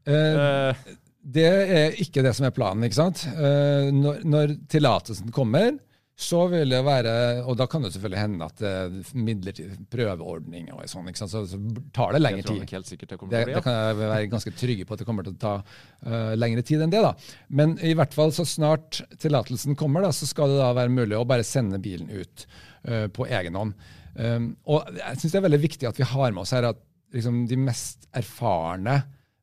Uh, 0.07 0.13
uh. 0.13 0.91
Det 1.21 1.45
er 1.45 1.97
ikke 2.01 2.23
det 2.25 2.31
som 2.33 2.47
er 2.47 2.53
planen. 2.55 2.85
ikke 2.87 2.97
sant? 2.97 3.25
Eh, 3.29 3.89
Når, 3.93 4.23
når 4.25 4.53
tillatelsen 4.71 5.29
kommer, 5.35 5.75
så 6.21 6.41
vil 6.51 6.69
det 6.69 6.81
være 6.85 7.13
Og 7.49 7.55
da 7.57 7.65
kan 7.69 7.81
det 7.81 7.91
selvfølgelig 7.95 8.21
hende 8.21 8.47
at 8.47 8.63
er 8.67 8.91
midlertidig 9.17 9.77
prøveordning 9.91 10.69
og 10.75 10.83
sånn, 10.89 11.07
ikke 11.09 11.23
sant? 11.23 11.33
Så, 11.33 11.43
så 11.49 11.85
tar 11.95 12.13
det 12.15 12.21
lengre 12.21 12.45
tid. 12.45 12.59
Det, 12.61 12.67
helt 12.75 12.91
det 12.91 13.17
Det, 13.31 13.41
det 13.49 13.63
kan 13.65 13.77
jeg 13.77 13.97
være 14.01 14.27
ganske 14.31 14.53
trygge 14.59 14.85
på 14.85 14.95
at 14.95 15.01
det 15.01 15.07
kommer 15.07 15.25
til 15.25 15.33
å 15.33 15.41
ta 15.41 15.53
uh, 15.61 16.33
lengre 16.37 16.63
tid 16.67 16.83
enn 16.85 16.93
det. 16.93 17.01
da. 17.01 17.15
Men 17.49 17.73
i 17.81 17.95
hvert 17.97 18.13
fall 18.13 18.33
så 18.35 18.45
snart 18.47 19.01
tillatelsen 19.21 19.77
kommer, 19.79 20.05
da, 20.05 20.11
så 20.13 20.29
skal 20.29 20.53
det 20.53 20.61
da 20.61 20.69
være 20.77 20.93
mulig 20.93 21.17
å 21.17 21.25
bare 21.27 21.47
sende 21.47 21.81
bilen 21.81 22.11
ut 22.13 22.45
uh, 22.85 23.07
på 23.13 23.25
egen 23.31 23.57
hånd. 23.57 23.89
Um, 24.13 24.51
og 24.69 24.91
jeg 24.99 25.21
syns 25.21 25.33
det 25.33 25.41
er 25.41 25.47
veldig 25.47 25.63
viktig 25.63 25.89
at 25.89 25.99
vi 26.01 26.07
har 26.11 26.35
med 26.35 26.43
oss 26.43 26.53
her 26.53 26.69
at 26.69 26.79
liksom, 27.15 27.45
de 27.49 27.57
mest 27.59 28.05
erfarne, 28.17 28.99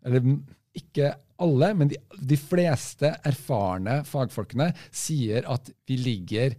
eller 0.07 0.23
ikke 0.79 1.12
alle, 1.38 1.73
men 1.79 1.91
de, 1.93 1.99
de 2.33 2.38
fleste 2.41 3.12
erfarne 3.27 4.01
fagfolkene 4.09 4.73
sier 4.91 5.47
at 5.51 5.71
vi 5.87 5.99
ligger 6.01 6.57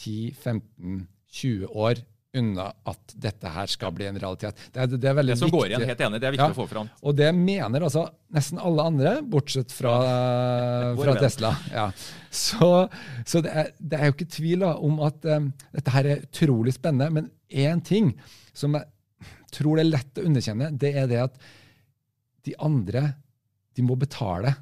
10-15-20 0.00 1.68
år 1.68 2.00
unna 2.36 2.68
at 2.86 3.14
dette 3.18 3.50
her 3.50 3.70
skal 3.70 3.92
bli 3.94 4.06
en 4.06 4.18
realitet. 4.22 4.58
Det, 4.70 4.78
er, 4.84 4.92
det 4.92 5.10
er 5.10 5.18
Det 5.26 5.36
som 5.38 5.50
går 5.50 5.66
igjen, 5.72 5.84
helt 5.88 6.02
enig, 6.06 6.20
det 6.22 6.28
er 6.28 6.34
viktig 6.36 6.46
Ja. 6.46 6.54
å 6.54 6.58
få 6.60 6.66
fram. 6.70 6.90
Og 7.02 7.16
det 7.18 7.30
mener 7.34 7.82
altså 7.86 8.04
nesten 8.34 8.60
alle 8.62 8.84
andre, 8.86 9.14
bortsett 9.26 9.74
fra, 9.74 9.94
ja. 10.06 10.92
fra. 11.00 11.16
Tesla. 11.18 11.50
Ja. 11.74 11.88
Så, 12.30 12.70
så 13.26 13.42
det, 13.42 13.50
er, 13.50 13.72
det 13.78 13.98
er 13.98 14.10
jo 14.10 14.14
ikke 14.14 14.30
tvil 14.30 14.62
om 14.68 15.00
at 15.08 15.26
um, 15.26 15.50
dette 15.74 15.94
her 15.96 16.06
er 16.12 16.22
utrolig 16.28 16.76
spennende. 16.76 17.10
Men 17.18 17.30
én 17.50 17.82
ting 17.82 18.12
som 18.54 18.78
jeg 18.78 18.86
tror 19.50 19.80
det 19.80 19.88
er 19.88 19.90
lett 19.96 20.22
å 20.22 20.28
underkjenne, 20.30 20.70
det 20.78 20.94
er 21.02 21.10
det 21.10 21.24
at 21.24 21.42
de 22.46 22.54
andre 22.62 23.08
de 23.76 23.84
må 23.86 23.96
betale 23.98 24.54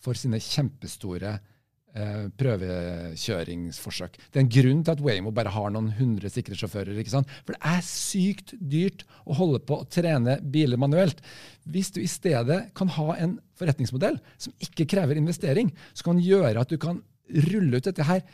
for 0.00 0.16
sine 0.16 0.40
kjempestore 0.40 1.34
eh, 1.34 2.26
prøvekjøringsforsøk. 2.40 4.16
Det 4.30 4.40
er 4.40 4.44
en 4.44 4.52
grunn 4.56 4.82
til 4.84 4.94
at 4.94 5.02
Waymo 5.04 5.32
bare 5.34 5.52
har 5.54 5.72
noen 5.74 5.90
hundre 5.98 6.30
sikre 6.32 6.56
sjåfører. 6.58 6.96
ikke 7.00 7.12
sant? 7.12 7.30
For 7.44 7.56
det 7.56 7.72
er 7.72 7.86
sykt 7.86 8.54
dyrt 8.60 9.04
å 9.26 9.36
holde 9.38 9.62
på 9.66 9.80
å 9.80 9.88
trene 9.90 10.38
biler 10.40 10.80
manuelt. 10.80 11.20
Hvis 11.68 11.92
du 11.94 12.00
i 12.02 12.10
stedet 12.10 12.62
kan 12.76 12.92
ha 12.96 13.14
en 13.18 13.38
forretningsmodell 13.60 14.20
som 14.40 14.54
ikke 14.64 14.88
krever 14.90 15.20
investering, 15.20 15.72
så 15.92 16.10
kan 16.10 16.22
gjøre 16.22 16.64
at 16.64 16.72
du 16.72 16.80
kan 16.80 17.02
rulle 17.50 17.78
ut 17.78 17.86
dette 17.86 18.06
her 18.06 18.24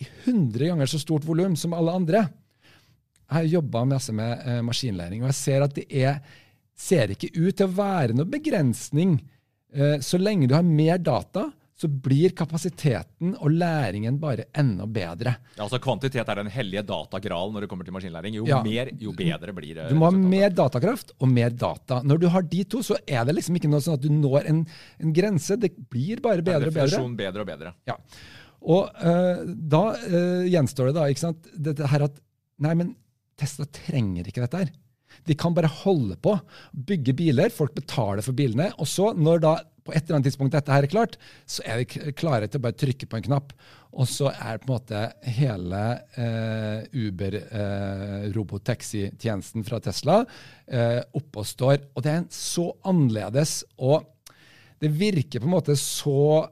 i 0.00 0.06
100 0.24 0.70
ganger 0.70 0.88
så 0.88 1.00
stort 1.00 1.26
volum 1.28 1.56
som 1.60 1.74
alle 1.76 1.92
andre. 1.94 2.24
Jeg 3.30 3.36
har 3.36 3.50
jobba 3.58 3.84
masse 3.86 4.12
med 4.16 4.46
eh, 4.46 4.62
maskinlæring, 4.66 5.22
og 5.22 5.30
jeg 5.30 5.38
ser 5.38 5.66
at 5.66 5.74
det 5.76 5.84
er, 5.86 6.16
ser 6.74 7.12
ikke 7.14 7.30
ut 7.36 7.54
til 7.54 7.68
å 7.68 7.76
være 7.76 8.16
noe 8.16 8.26
begrensning. 8.26 9.18
Eh, 9.74 9.98
så 10.04 10.18
lenge 10.20 10.48
du 10.50 10.54
har 10.56 10.66
mer 10.66 10.98
data, 10.98 11.50
så 11.80 11.88
blir 11.88 12.34
kapasiteten 12.36 13.32
og 13.40 13.54
læringen 13.56 14.18
bare 14.20 14.44
enda 14.60 14.84
bedre. 14.84 15.32
Ja, 15.54 15.64
altså 15.64 15.78
Kvantitet 15.80 16.28
er 16.28 16.40
den 16.42 16.50
hellige 16.52 16.82
datagralen 16.84 17.54
når 17.56 17.64
det 17.64 17.70
kommer 17.70 17.88
til 17.88 17.94
maskinlæring. 17.96 18.36
Jo 18.36 18.44
Ja. 18.44 18.58
mer, 18.62 18.90
jo 19.00 19.14
bedre 19.16 19.54
blir 19.56 19.78
det. 19.78 19.88
Du 19.88 19.96
må 19.96 20.10
ha 20.10 20.12
mer 20.12 20.50
datakraft 20.50 21.14
og 21.18 21.28
mer 21.28 21.48
data. 21.48 22.02
Når 22.02 22.20
du 22.20 22.28
har 22.28 22.42
de 22.42 22.64
to, 22.64 22.82
så 22.84 22.98
er 23.06 23.24
det 23.24 23.34
liksom 23.38 23.56
ikke 23.56 23.70
noe 23.70 23.80
sånn 23.80 23.96
at 23.96 24.04
du 24.04 24.10
når 24.12 24.50
en, 24.50 24.66
en 25.00 25.12
grense. 25.16 25.56
Det 25.56 25.72
blir 25.88 26.20
bare 26.20 26.42
bedre 26.42 26.68
og 26.68 26.74
bedre. 26.74 27.16
Bedre 27.16 27.40
og 27.40 27.46
bedre. 27.46 27.74
Ja. 27.88 27.96
Og 28.60 28.90
uh, 29.00 29.40
da 29.46 29.84
uh, 29.96 30.44
gjenstår 30.52 30.90
det 30.90 30.94
da, 30.98 31.08
ikke 31.08 31.24
sant, 31.24 31.48
dette 31.56 31.86
her 31.88 32.10
at 32.10 32.20
Nei, 32.60 32.74
men 32.76 32.90
Tesla 33.40 33.64
trenger 33.64 34.26
ikke 34.28 34.42
dette 34.44 34.58
her. 34.58 34.72
De 35.28 35.34
kan 35.38 35.54
bare 35.56 35.70
holde 35.82 36.16
på, 36.22 36.32
bygge 36.72 37.12
biler, 37.18 37.52
folk 37.54 37.74
betaler 37.76 38.22
for 38.24 38.32
bilene, 38.36 38.68
og 38.78 38.86
så, 38.88 39.06
når 39.16 39.36
da 39.44 39.54
på 39.84 39.92
et 39.94 40.02
eller 40.04 40.16
annet 40.18 40.26
tidspunkt 40.30 40.54
dette 40.54 40.72
her 40.74 40.82
er 40.86 40.92
klart, 40.92 41.14
så 41.48 41.60
er 41.66 41.74
de 41.80 41.84
klare 42.16 42.46
til 42.48 42.58
å 42.60 42.64
bare 42.66 42.80
trykke 42.80 43.06
på 43.10 43.16
en 43.18 43.26
knapp, 43.26 43.48
og 43.90 44.06
så 44.06 44.26
er 44.30 44.58
på 44.60 44.66
en 44.68 44.76
måte 44.76 45.00
hele 45.38 45.82
eh, 46.20 46.78
Uber-robotaxi-tjenesten 46.94 49.62
fra 49.66 49.78
Tesla 49.82 50.16
eh, 50.70 51.00
oppe 51.18 51.36
og 51.42 51.46
står. 51.48 51.76
Og 51.94 52.00
det 52.04 52.10
er 52.12 52.18
en 52.20 52.34
så 52.34 52.66
annerledes, 52.86 53.52
og 53.82 53.96
det 54.80 54.90
virker 54.94 55.40
på 55.40 55.46
en 55.48 55.56
måte 55.56 55.74
så 55.80 56.48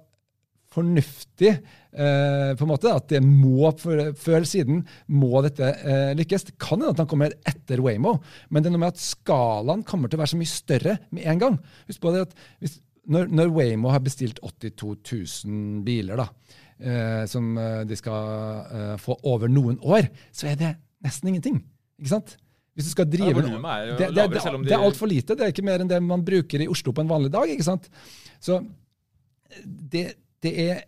fornuftig 0.75 1.49
eh, 1.51 2.51
på 2.59 2.65
en 2.67 2.71
måte, 2.71 2.91
at 2.93 3.07
det 3.11 3.21
må, 3.25 3.71
før 3.81 4.03
eller 4.37 4.49
siden 4.49 4.83
må 5.17 5.41
dette 5.47 5.71
eh, 5.81 6.11
lykkes. 6.19 6.45
Det 6.51 6.57
kan 6.61 6.77
hende 6.83 6.93
at 6.93 7.01
han 7.03 7.09
kommer 7.11 7.33
etter 7.49 7.81
Waymo, 7.85 8.19
men 8.53 8.63
det 8.65 8.71
er 8.71 8.77
noe 8.77 8.83
med 8.85 8.93
at 8.97 9.01
skalaen 9.03 9.85
kommer 9.89 10.11
til 10.13 10.19
å 10.21 10.23
være 10.25 10.35
så 10.35 10.41
mye 10.41 10.53
større 10.53 10.99
med 11.17 11.25
en 11.33 11.41
gang. 11.45 11.59
Husk 11.89 12.03
på 12.05 12.13
det 12.15 12.27
at 12.27 12.37
hvis, 12.61 12.79
når, 13.09 13.31
når 13.33 13.55
Waymo 13.57 13.93
har 13.95 14.03
bestilt 14.05 14.43
82 14.45 14.91
000 15.49 15.81
biler, 15.87 16.21
da, 16.21 16.29
eh, 16.79 17.23
som 17.33 17.49
eh, 17.57 17.81
de 17.89 17.97
skal 17.97 18.69
eh, 18.69 18.93
få 19.01 19.17
over 19.33 19.49
noen 19.49 19.81
år, 19.81 20.11
så 20.37 20.51
er 20.53 20.61
det 20.61 20.75
nesten 21.07 21.33
ingenting. 21.33 21.63
Ikke 21.99 22.13
sant? 22.13 22.37
Hvis 22.79 22.87
du 22.87 22.93
skal 22.93 23.09
drive 23.11 23.33
Ja, 23.33 23.33
er 23.33 23.89
det, 23.89 23.95
det, 23.99 24.09
det, 24.15 24.27
de- 24.37 24.67
det 24.69 24.75
er 24.77 24.85
altfor 24.87 25.09
lite. 25.11 25.35
Det 25.35 25.43
er 25.49 25.51
ikke 25.51 25.65
mer 25.67 25.83
enn 25.83 25.89
det 25.91 25.99
man 26.05 26.21
bruker 26.23 26.63
i 26.63 26.69
Oslo 26.71 26.93
på 26.95 27.03
en 27.03 27.09
vanlig 27.11 27.33
dag. 27.35 27.49
ikke 27.51 27.67
sant? 27.67 27.89
Så 28.39 28.61
det, 29.65 30.05
det 30.45 30.53
er 30.69 30.83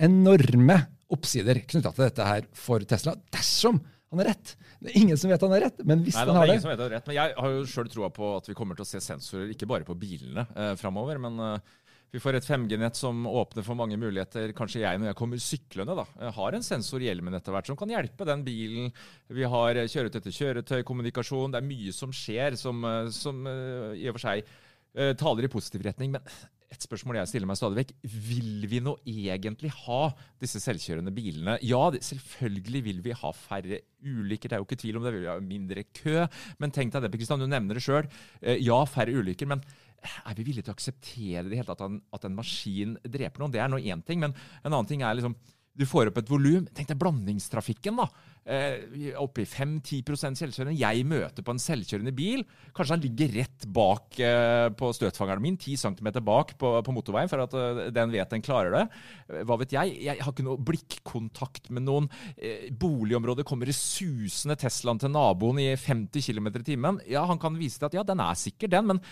enorme 0.00 0.78
oppsider 1.10 1.58
knytta 1.68 1.92
til 1.92 2.06
dette 2.06 2.26
her 2.26 2.46
for 2.56 2.84
Tesla, 2.88 3.16
dersom 3.34 3.80
han 4.10 4.22
har 4.22 4.32
rett. 4.32 4.54
Det 4.80 4.90
er 4.90 5.00
ingen 5.02 5.18
som 5.20 5.30
vet 5.30 5.42
han 5.44 5.52
har 5.54 5.66
rett, 5.66 5.82
men 5.86 6.04
hvis 6.06 6.16
Nei, 6.16 6.22
han 6.24 6.30
det 6.30 6.38
har 6.38 6.48
det 6.48 6.54
ingen 6.54 6.64
som 6.64 6.72
vet 6.72 6.80
han 6.80 6.88
er 6.88 6.96
rett, 6.96 7.10
men 7.10 7.18
Jeg 7.18 7.34
har 7.36 7.52
jo 7.54 7.66
sjøl 7.68 7.90
troa 7.92 8.08
på 8.14 8.30
at 8.38 8.48
vi 8.48 8.56
kommer 8.58 8.78
til 8.78 8.86
å 8.86 8.90
se 8.90 9.02
sensorer 9.04 9.52
ikke 9.52 9.68
bare 9.70 9.86
på 9.86 9.98
bilene 9.98 10.46
eh, 10.56 10.72
framover, 10.80 11.20
men 11.22 11.36
eh, 11.44 11.76
vi 12.10 12.18
får 12.18 12.40
et 12.40 12.46
5G-nett 12.46 12.98
som 12.98 13.22
åpner 13.30 13.62
for 13.62 13.78
mange 13.78 13.94
muligheter. 14.00 14.50
Kanskje 14.56 14.82
jeg 14.82 14.98
når 14.98 15.12
jeg 15.12 15.18
kommer 15.20 15.42
syklende 15.42 15.94
da, 15.94 16.04
eh, 16.18 16.32
har 16.34 16.56
en 16.56 16.66
sensor 16.66 17.02
i 17.02 17.06
hjelmen 17.06 17.36
etter 17.38 17.54
hvert 17.54 17.70
som 17.70 17.78
kan 17.78 17.92
hjelpe 17.92 18.26
den 18.26 18.42
bilen. 18.46 18.88
Vi 19.30 19.46
har 19.46 19.78
eh, 19.78 19.86
kjøretøy 19.90 20.24
til 20.24 20.34
kjøretøy, 20.40 20.80
kommunikasjon. 20.88 21.54
Det 21.54 21.60
er 21.60 21.68
mye 21.68 21.94
som 21.94 22.14
skjer 22.14 22.58
som, 22.58 22.82
eh, 22.88 23.12
som 23.14 23.46
i 23.46 24.08
og 24.10 24.18
for 24.18 24.26
seg 24.26 24.58
taler 24.90 25.46
i 25.46 25.48
positiv 25.52 25.84
retning. 25.86 26.10
Men 26.10 26.24
et 26.70 26.84
spørsmål 26.86 27.18
jeg 27.18 27.30
stiller 27.32 27.50
meg 27.50 27.58
stadig 27.58 27.80
vekk. 27.80 27.92
Vil 28.28 28.66
vi 28.70 28.80
nå 28.84 28.94
egentlig 29.08 29.72
ha 29.74 30.00
disse 30.42 30.60
selvkjørende 30.62 31.12
bilene? 31.14 31.56
Ja, 31.66 31.82
selvfølgelig 31.90 32.82
vil 32.86 33.00
vi 33.04 33.16
ha 33.18 33.32
færre 33.34 33.80
ulykker, 34.00 34.48
det 34.48 34.56
er 34.56 34.62
jo 34.62 34.68
ikke 34.68 34.78
tvil 34.80 35.00
om 35.00 35.06
det. 35.06 35.14
Vi 35.16 35.22
vil 35.24 35.32
ha 35.32 35.38
mindre 35.42 35.84
kø. 35.90 36.26
Men 36.62 36.74
tenk 36.74 36.94
deg 36.94 37.06
det, 37.06 37.12
Kristian, 37.18 37.42
du 37.42 37.50
nevner 37.50 37.78
det 37.78 37.84
sjøl. 37.84 38.06
Ja, 38.62 38.78
færre 38.88 39.16
ulykker. 39.18 39.50
men 39.50 39.64
er 40.00 40.36
vi 40.36 40.46
villige 40.46 40.64
til 40.64 40.72
å 40.72 40.78
akseptere 40.78 41.48
det 41.50 41.58
hele 41.58 41.68
tatt 41.68 41.82
at 41.82 41.90
en, 41.90 42.00
at 42.16 42.24
en 42.24 42.36
maskin 42.38 42.94
dreper 43.04 43.42
noen? 43.42 43.52
Det 43.52 43.60
er 43.60 43.72
nå 43.72 43.80
én 43.82 44.04
ting, 44.06 44.22
men 44.22 44.32
en 44.62 44.72
annen 44.72 44.88
ting 44.88 45.02
er 45.04 45.18
liksom 45.18 45.36
Du 45.78 45.86
får 45.88 46.10
opp 46.10 46.18
et 46.20 46.30
volum. 46.30 46.66
Tenk 46.74 46.90
deg 46.90 46.98
blandingstrafikken, 47.00 48.00
da. 48.00 48.08
Eh, 48.50 49.12
oppe 49.20 49.44
i 49.44 49.46
5-10% 49.46 50.38
selvkjørende. 50.40 50.74
Jeg 50.80 51.04
møter 51.06 51.44
på 51.46 51.54
en 51.54 51.62
selvkjørende 51.62 52.12
bil. 52.16 52.42
Kanskje 52.74 52.96
han 52.96 53.04
ligger 53.04 53.34
rett 53.36 53.66
bak 53.70 54.18
eh, 54.18 54.66
på 54.74 54.90
støtfangeren 54.96 55.44
min, 55.44 55.58
10 55.60 55.78
cm 55.84 56.10
bak 56.26 56.56
på, 56.58 56.72
på 56.86 56.94
motorveien, 56.96 57.30
for 57.30 57.44
at 57.44 57.54
uh, 57.54 57.82
den 57.94 58.14
vet 58.14 58.32
den 58.34 58.44
klarer 58.44 58.74
det. 58.74 58.84
Eh, 59.30 59.44
Hva 59.46 59.60
vet 59.60 59.76
jeg? 59.76 59.94
Jeg 60.08 60.24
har 60.24 60.34
ikke 60.34 60.46
noe 60.48 60.60
blikkontakt 60.70 61.70
med 61.70 61.86
noen. 61.86 62.08
Eh, 62.34 62.70
boligområdet 62.74 63.46
kommer 63.48 63.70
i 63.70 63.76
susende 63.76 64.58
Teslaen 64.58 65.00
til 65.00 65.14
naboen 65.14 65.60
i 65.62 65.70
50 65.78 66.32
km 66.32 66.50
i 66.50 66.66
timen. 66.72 67.04
Ja, 67.10 67.22
han 67.30 67.38
kan 67.40 67.60
vise 67.60 67.78
til 67.78 67.92
at 67.92 68.00
ja, 68.00 68.06
den 68.08 68.24
er 68.24 68.40
sikker, 68.40 68.72
den, 68.72 68.90
men 68.94 69.04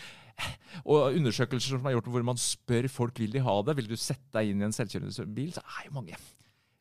og 0.87 1.16
undersøkelser 1.18 1.75
som 1.75 1.87
er 1.88 1.97
gjort 1.97 2.11
hvor 2.14 2.27
man 2.27 2.38
spør 2.38 2.87
folk 2.92 3.18
vil 3.18 3.33
de 3.35 3.42
ha 3.42 3.57
det, 3.66 3.75
vil 3.79 3.88
du 3.90 3.97
sette 3.99 4.31
deg 4.38 4.53
inn 4.53 4.62
i 4.62 4.68
en 4.68 4.77
selvkjørende 4.77 5.31
bil, 5.35 5.51
så 5.57 5.64
er 5.66 5.88
jo 5.88 5.97
mange 5.97 6.18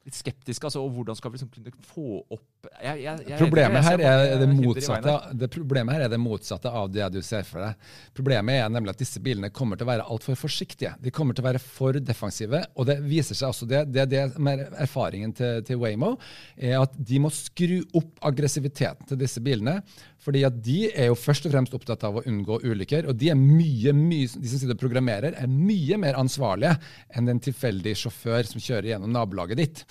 litt 0.08 0.18
skeptiske. 0.18 0.66
altså, 0.68 0.82
og 0.84 0.94
Hvordan 0.96 1.18
skal 1.18 1.32
vi 1.32 1.38
liksom 1.38 1.52
kunne 1.54 1.88
få 1.88 2.22
opp 2.24 2.70
jeg, 2.82 3.02
jeg, 3.04 3.24
jeg, 3.30 3.38
Problemet 3.40 3.86
her 3.86 4.02
er 4.04 4.42
det 4.42 4.48
motsatte, 4.52 5.14
det 5.40 5.50
problemet 5.54 5.96
her 5.96 6.06
er 6.08 6.12
det 6.12 6.20
motsatte 6.20 6.72
av 6.72 6.90
det 6.92 7.08
du 7.14 7.20
ser 7.24 7.46
for 7.48 7.64
deg. 7.64 7.88
Problemet 8.18 8.62
er 8.62 8.72
nemlig 8.72 8.96
at 8.96 9.04
disse 9.04 9.22
bilene 9.24 9.52
kommer 9.56 9.80
til 9.80 9.88
å 9.88 9.92
være 9.92 10.08
altfor 10.08 10.40
forsiktige. 10.40 10.94
De 11.04 11.14
kommer 11.14 11.38
til 11.38 11.46
å 11.46 11.48
være 11.48 11.62
for 11.64 12.00
defensive. 12.04 12.64
Og 12.76 12.90
det 12.90 12.98
viser 13.06 13.38
seg 13.38 13.52
også 13.52 13.70
det, 13.70 13.86
det, 13.94 14.08
det 14.12 14.24
er 14.24 14.66
erfaringen 14.84 15.36
til, 15.38 15.62
til 15.68 15.80
Waymo, 15.82 16.16
er 16.58 16.80
at 16.82 16.96
de 16.98 17.22
må 17.24 17.32
skru 17.34 17.80
opp 17.98 18.20
aggressiviteten 18.32 19.12
til 19.12 19.22
disse 19.22 19.44
bilene. 19.44 19.80
Fordi 20.24 20.44
at 20.48 20.56
de 20.66 20.80
er 20.90 21.12
jo 21.12 21.18
først 21.18 21.46
og 21.48 21.54
fremst 21.54 21.76
opptatt 21.78 22.04
av 22.08 22.20
å 22.20 22.24
unngå 22.28 22.60
ulykker. 22.66 23.08
Og 23.10 23.18
de 23.20 23.32
er 23.32 23.38
mye, 23.40 23.94
mye, 23.96 24.28
de 24.28 24.50
som 24.50 24.60
sitter 24.60 24.76
og 24.76 24.82
programmerer, 24.82 25.38
er 25.38 25.52
mye 25.52 26.00
mer 26.02 26.18
ansvarlige 26.20 26.74
enn 27.16 27.30
en 27.32 27.42
tilfeldig 27.44 27.94
sjåfør 28.02 28.50
som 28.50 28.64
kjører 28.64 28.94
gjennom 28.94 29.14
nabolaget 29.14 29.62
ditt. 29.62 29.84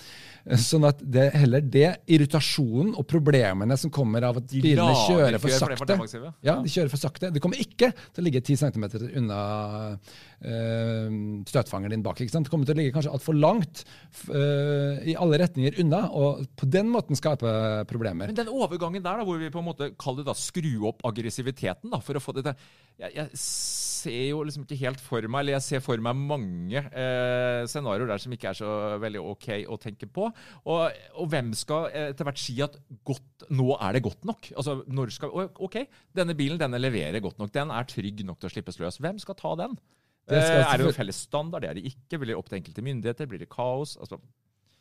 Sånn 0.61 0.85
at 0.87 1.01
det 1.03 1.25
er 1.25 1.41
heller 1.41 1.63
det, 1.63 1.87
irritasjonen 2.13 2.93
og 2.95 3.03
problemene 3.09 3.75
som 3.79 3.91
kommer 3.93 4.23
av 4.29 4.39
at 4.39 4.53
bilene 4.53 4.93
kjører 5.07 5.39
for 5.43 5.51
sakte. 5.51 5.97
Ja, 6.45 6.57
de 6.63 6.71
kjører 6.71 6.91
for 6.93 7.01
sakte. 7.01 7.31
Det 7.35 7.41
kommer 7.43 7.59
ikke 7.59 7.91
til 7.91 8.23
å 8.23 8.25
ligge 8.27 8.43
10 8.43 8.61
cm 8.61 8.85
unna 9.19 9.39
eh, 10.39 11.17
støtfangeren 11.51 11.97
din 11.97 12.05
bak. 12.05 12.21
ikke 12.21 12.31
sant? 12.31 12.47
Det 12.47 12.53
kommer 12.53 12.69
til 12.69 12.77
å 12.77 12.79
ligge 12.79 12.95
kanskje 12.95 13.11
altfor 13.17 13.35
langt 13.35 13.83
eh, 14.31 15.11
i 15.11 15.17
alle 15.19 15.41
retninger 15.43 15.81
unna, 15.83 16.05
og 16.15 16.45
på 16.59 16.69
den 16.71 16.91
måten 16.93 17.19
skape 17.19 17.83
problemer. 17.89 18.31
Men 18.31 18.39
den 18.39 18.53
overgangen 18.53 19.03
der, 19.03 19.19
da, 19.19 19.27
hvor 19.27 19.41
vi 19.41 19.51
på 19.51 19.63
en 19.63 19.67
måte 19.67 19.91
kaller 19.99 20.16
det 20.17 20.27
da 20.27 20.35
skru 20.37 20.73
opp 20.89 21.05
aggressiviteten 21.07 21.93
da, 21.93 22.01
for 22.03 22.17
å 22.17 22.23
få 22.23 22.35
det 22.37 22.47
til 22.49 22.67
jeg, 22.97 23.13
jeg 23.13 23.29
ser 23.37 24.23
jo 24.31 24.41
liksom 24.45 24.63
ikke 24.65 24.79
helt 24.81 25.01
for 25.03 25.25
meg, 25.29 25.43
eller 25.43 25.57
jeg 25.57 25.65
ser 25.65 25.83
for 25.85 26.01
meg 26.01 26.17
mange 26.17 26.81
eh, 26.81 27.61
scenarioer 27.69 28.09
der 28.09 28.21
som 28.21 28.33
ikke 28.33 28.51
er 28.51 28.57
så 28.57 28.71
veldig 29.01 29.21
ok 29.33 29.49
å 29.73 29.77
tenke 29.81 30.09
på. 30.09 30.29
Og, 30.65 30.97
og 31.17 31.29
hvem 31.31 31.51
skal 31.57 31.91
etter 31.91 32.27
hvert 32.27 32.41
si 32.41 32.57
at 32.65 32.77
godt, 33.07 33.47
nå 33.53 33.69
er 33.75 33.97
det 33.97 34.03
godt 34.07 34.25
nok? 34.29 34.49
Altså, 34.57 34.79
når 34.89 35.13
skal, 35.13 35.35
Ok, 35.67 35.79
denne 36.17 36.35
bilen 36.37 36.59
denne 36.61 36.81
leverer 36.81 37.21
godt 37.23 37.37
nok. 37.41 37.53
Den 37.53 37.73
er 37.73 37.87
trygg 37.89 38.25
nok 38.25 38.41
til 38.41 38.49
å 38.49 38.53
slippes 38.55 38.81
løs. 38.81 38.99
Hvem 39.03 39.21
skal 39.21 39.37
ta 39.37 39.53
den? 39.61 39.77
Det 40.27 40.41
skal 40.43 40.59
Eh, 40.59 40.65
er 40.65 40.81
det 40.81 40.87
noen 40.89 40.97
felles 40.97 41.21
standard? 41.27 41.63
Det 41.63 41.69
er 41.69 41.79
det 41.79 41.93
ikke. 41.93 42.19
Blir 42.19 42.33
det 42.33 42.39
opp 42.39 42.49
til 42.49 42.59
enkelte 42.59 42.83
myndigheter? 42.83 43.29
Blir 43.29 43.41
det 43.43 43.49
kaos? 43.53 43.95
Altså, 44.01 44.19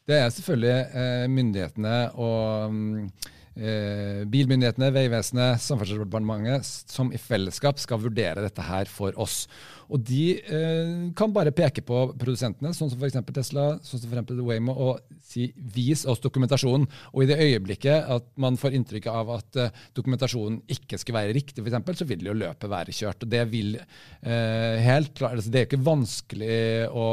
Det 0.07 0.18
er 0.18 0.31
selvfølgelig 0.31 0.77
eh, 1.03 1.27
myndighetene 1.31 1.96
og 2.14 2.72
mm, 2.72 3.09
bilmyndighetene, 3.57 4.90
Vegvesenet, 4.92 5.62
Samferdselsdepartementet 5.64 6.69
som 6.92 7.09
i 7.09 7.21
fellesskap 7.21 7.81
skal 7.81 8.03
vurdere 8.03 8.45
dette 8.45 8.64
her 8.66 8.90
for 8.90 9.16
oss. 9.16 9.47
Og 9.92 10.03
de 10.07 10.22
eh, 10.40 10.94
kan 11.18 11.33
bare 11.35 11.55
peke 11.55 11.85
på 11.87 12.03
produsentene, 12.18 12.72
sånn 12.75 12.90
som 12.92 13.01
f.eks. 13.01 13.18
Tesla, 13.37 13.66
sånn 13.85 14.03
som 14.03 14.11
eksempel 14.11 14.40
Waymo, 14.46 14.75
og 14.75 15.18
si 15.27 15.49
'vis 15.57 16.05
oss 16.11 16.22
dokumentasjonen'. 16.25 16.87
Og 17.12 17.22
i 17.22 17.29
det 17.31 17.38
øyeblikket 17.42 18.11
at 18.16 18.27
man 18.37 18.59
får 18.59 18.77
inntrykk 18.79 19.09
av 19.12 19.31
at 19.37 19.61
eh, 19.61 19.85
dokumentasjonen 19.96 20.61
ikke 20.72 20.99
skulle 20.99 21.20
være 21.20 21.37
riktig, 21.37 21.61
for 21.61 21.70
eksempel, 21.70 21.99
så 21.99 22.09
vil 22.09 22.27
jo 22.27 22.37
løpet 22.37 22.70
være 22.70 22.94
kjørt. 22.94 23.22
Og 23.22 23.31
det 23.31 23.44
vil 23.53 23.77
eh, 23.77 24.77
helt 24.87 25.14
klart 25.14 25.37
altså 25.37 25.51
Det 25.53 25.61
er 25.61 25.68
ikke 25.68 25.83
vanskelig 25.87 26.88
å 26.90 27.07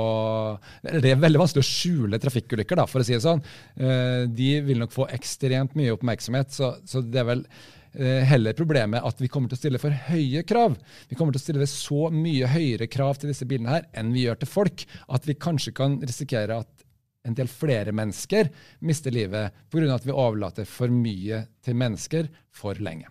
Det 0.83 1.11
er 1.11 1.21
veldig 1.21 1.41
vanskelig 1.41 1.63
å 1.63 1.69
skjule 1.69 2.19
trafikkulykker, 2.21 2.79
da, 2.79 2.87
for 2.89 3.01
å 3.01 3.07
si 3.07 3.15
det 3.15 3.23
sånn. 3.25 3.43
Eh, 3.77 4.25
de 4.29 4.51
vil 4.65 4.81
nok 4.81 4.93
få 4.95 5.07
ekstremt 5.13 5.77
mye 5.77 5.93
oppmerksomhet, 5.95 6.53
så, 6.53 6.75
så 6.85 7.01
det 7.01 7.21
er 7.21 7.29
vel 7.29 7.47
heller 7.93 8.55
problemet 8.57 9.05
at 9.05 9.19
vi 9.21 9.29
kommer 9.29 9.51
til 9.51 9.59
å 9.59 9.61
stille 9.61 9.81
for 9.81 9.93
høye 10.09 10.41
krav. 10.49 10.79
Vi 11.09 11.17
kommer 11.17 11.35
til 11.35 11.41
å 11.41 11.43
stille 11.43 11.67
så 11.69 12.07
mye 12.13 12.49
høyere 12.49 12.87
krav 12.89 13.19
til 13.21 13.29
disse 13.29 13.45
bilene 13.49 13.75
her 13.75 13.85
enn 13.93 14.13
vi 14.15 14.25
gjør 14.25 14.41
til 14.41 14.49
folk, 14.49 14.85
at 15.13 15.27
vi 15.29 15.37
kanskje 15.37 15.75
kan 15.77 15.99
risikere 16.01 16.57
at 16.63 16.87
en 17.23 17.37
del 17.37 17.47
flere 17.47 17.93
mennesker 17.95 18.49
mister 18.83 19.13
livet 19.13 19.53
pga. 19.71 19.87
at 19.95 20.05
vi 20.05 20.11
overlater 20.11 20.65
for 20.67 20.91
mye 20.91 21.45
til 21.63 21.77
mennesker 21.79 22.31
for 22.51 22.79
lenge. 22.81 23.07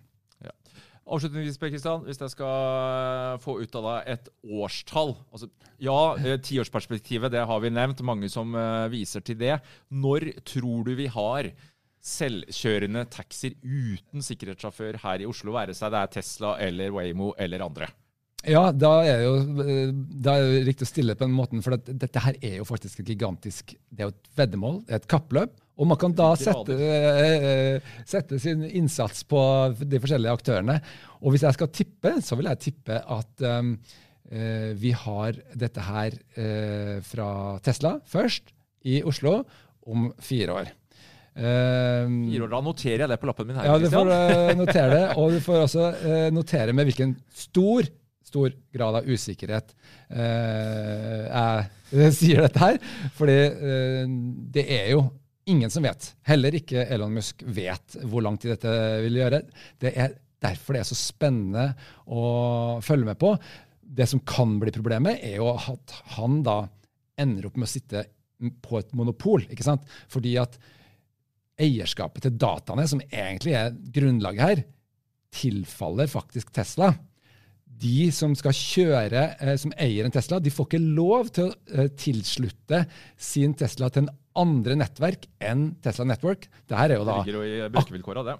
Avslutningsvis, 1.02 1.58
Per 1.58 1.70
Kristian, 1.72 2.04
hvis 2.06 2.20
jeg 2.22 2.30
skal 2.30 3.40
få 3.42 3.56
ut 3.58 3.74
av 3.80 3.86
deg 3.88 4.10
et 4.14 4.28
årstall 4.46 5.16
altså, 5.34 5.48
Ja, 5.82 6.14
eh, 6.14 6.38
tiårsperspektivet, 6.38 7.32
det 7.34 7.42
har 7.48 7.60
vi 7.60 7.72
nevnt. 7.74 8.04
Mange 8.06 8.30
som 8.30 8.54
eh, 8.54 8.86
viser 8.92 9.24
til 9.26 9.40
det. 9.40 9.56
Når 9.90 10.28
tror 10.46 10.86
du 10.86 10.94
vi 10.94 11.08
har 11.10 11.50
selvkjørende 12.02 13.04
taxier 13.14 13.54
uten 13.62 14.24
sikkerhetssjåfør 14.26 14.98
her 15.04 15.22
i 15.22 15.28
Oslo, 15.28 15.54
være 15.54 15.74
seg 15.76 15.92
det 15.94 16.00
er 16.00 16.14
Tesla 16.18 16.56
eller 16.62 16.94
Waymo 16.94 17.30
eller 17.38 17.62
andre? 17.62 17.92
Ja, 18.42 18.72
da 18.74 18.90
er 19.06 19.20
det 19.20 19.26
jo 19.26 19.34
eh, 19.62 19.90
da 20.24 20.34
er 20.34 20.48
det 20.48 20.62
riktig 20.66 20.86
å 20.88 20.90
stille 20.90 21.14
på 21.14 21.28
den 21.28 21.36
måten, 21.36 21.62
for 21.62 21.78
dette 21.78 22.22
her 22.24 22.38
er 22.42 22.56
jo 22.58 22.66
faktisk 22.66 23.02
et 23.02 23.12
gigantisk 23.12 23.76
Det 23.86 24.02
er 24.02 24.08
jo 24.08 24.14
et 24.16 24.30
veddemål, 24.40 24.80
det 24.88 24.96
er 24.96 25.02
et 25.02 25.10
kappløp. 25.10 25.54
Og 25.78 25.88
man 25.88 25.98
kan 25.98 26.14
da 26.14 26.32
sette, 26.38 26.74
eh, 26.74 27.46
eh, 27.46 27.92
sette 28.06 28.40
sin 28.42 28.64
innsats 28.66 29.22
på 29.30 29.40
de 29.78 30.00
forskjellige 30.02 30.34
aktørene. 30.34 30.80
Og 31.22 31.32
hvis 31.32 31.46
jeg 31.46 31.56
skal 31.56 31.70
tippe, 31.70 32.16
så 32.20 32.36
vil 32.38 32.50
jeg 32.50 32.62
tippe 32.66 32.98
at 32.98 33.46
um, 33.46 33.76
vi 34.80 34.90
har 34.96 35.36
dette 35.60 35.82
her 35.84 36.14
uh, 36.40 36.98
fra 37.04 37.26
Tesla 37.60 37.98
først 38.08 38.48
i 38.88 39.02
Oslo 39.04 39.42
om 39.84 40.06
fire 40.24 40.54
år. 40.56 40.70
Fire 41.32 42.44
år, 42.44 42.50
Da 42.52 42.60
noterer 42.60 43.04
jeg 43.04 43.10
det 43.12 43.18
på 43.22 43.28
lappen 43.30 43.48
min 43.48 43.56
her. 43.56 43.70
ja, 43.70 43.78
du 43.80 43.88
får 43.92 44.12
eh, 44.12 44.52
notere 44.58 44.90
det, 44.92 45.04
og 45.16 45.32
du 45.32 45.38
får 45.40 45.62
også 45.62 45.88
uh, 46.02 46.28
notere 46.34 46.74
med 46.76 46.90
hvilken 46.90 47.16
stor 47.32 47.88
stor 48.32 48.52
grad 48.72 48.96
av 48.96 49.08
usikkerhet 49.08 49.74
uh, 50.12 51.64
jeg 51.92 52.12
sier 52.16 52.46
dette 52.46 52.60
her. 52.62 52.78
Fordi 53.18 53.34
det 54.54 54.62
er 54.64 54.86
jo 54.94 55.02
ingen 55.52 55.72
som 55.72 55.84
vet. 55.84 56.12
Heller 56.28 56.54
ikke 56.56 56.86
Elon 56.86 57.12
Musk 57.12 57.42
vet 57.44 57.98
hvor 58.08 58.24
lang 58.24 58.38
tid 58.40 58.54
dette 58.54 58.72
vil 59.04 59.18
gjøre. 59.20 59.42
Det 59.80 59.92
er 59.92 60.14
derfor 60.42 60.76
det 60.76 60.82
er 60.82 60.88
så 60.88 60.98
spennende 60.98 61.66
å 62.08 62.24
følge 62.84 63.10
med 63.10 63.20
på. 63.20 63.34
Det 63.82 64.08
som 64.08 64.22
kan 64.24 64.56
bli 64.62 64.72
problemet, 64.74 65.20
er 65.20 65.38
jo 65.40 65.52
at 65.52 65.96
han 66.16 66.40
da 66.46 66.62
ender 67.20 67.48
opp 67.48 67.58
med 67.60 67.68
å 67.68 67.72
sitte 67.72 68.06
på 68.64 68.78
et 68.80 68.94
monopol. 68.96 69.44
ikke 69.50 69.66
sant? 69.66 69.84
Fordi 70.10 70.36
at 70.40 70.56
eierskapet 71.62 72.26
til 72.26 72.36
dataene, 72.40 72.86
som 72.90 73.02
egentlig 73.08 73.56
er 73.58 73.74
grunnlaget 73.94 74.44
her, 74.44 74.62
tilfaller 75.32 76.10
faktisk 76.10 76.52
Tesla. 76.54 76.92
De 77.82 78.10
som 78.14 78.34
skal 78.38 78.54
kjøre, 78.54 79.22
eh, 79.40 79.56
som 79.58 79.72
eier 79.80 80.06
en 80.06 80.14
Tesla, 80.14 80.38
de 80.38 80.52
får 80.52 80.68
ikke 80.68 80.82
lov 80.82 81.32
til 81.34 81.48
å 81.48 81.54
eh, 81.72 81.88
tilslutte 81.98 82.84
sin 83.16 83.56
Tesla 83.58 83.88
til 83.90 84.04
en 84.04 84.12
andre 84.38 84.76
nettverk 84.78 85.26
enn 85.42 85.72
Tesla 85.84 86.06
Network. 86.08 86.46
Det 86.68 86.78
her 86.78 86.94
er 86.94 87.00
jo 87.00 87.06
da 87.08 87.18
jo 87.26 87.42
i 87.44 87.60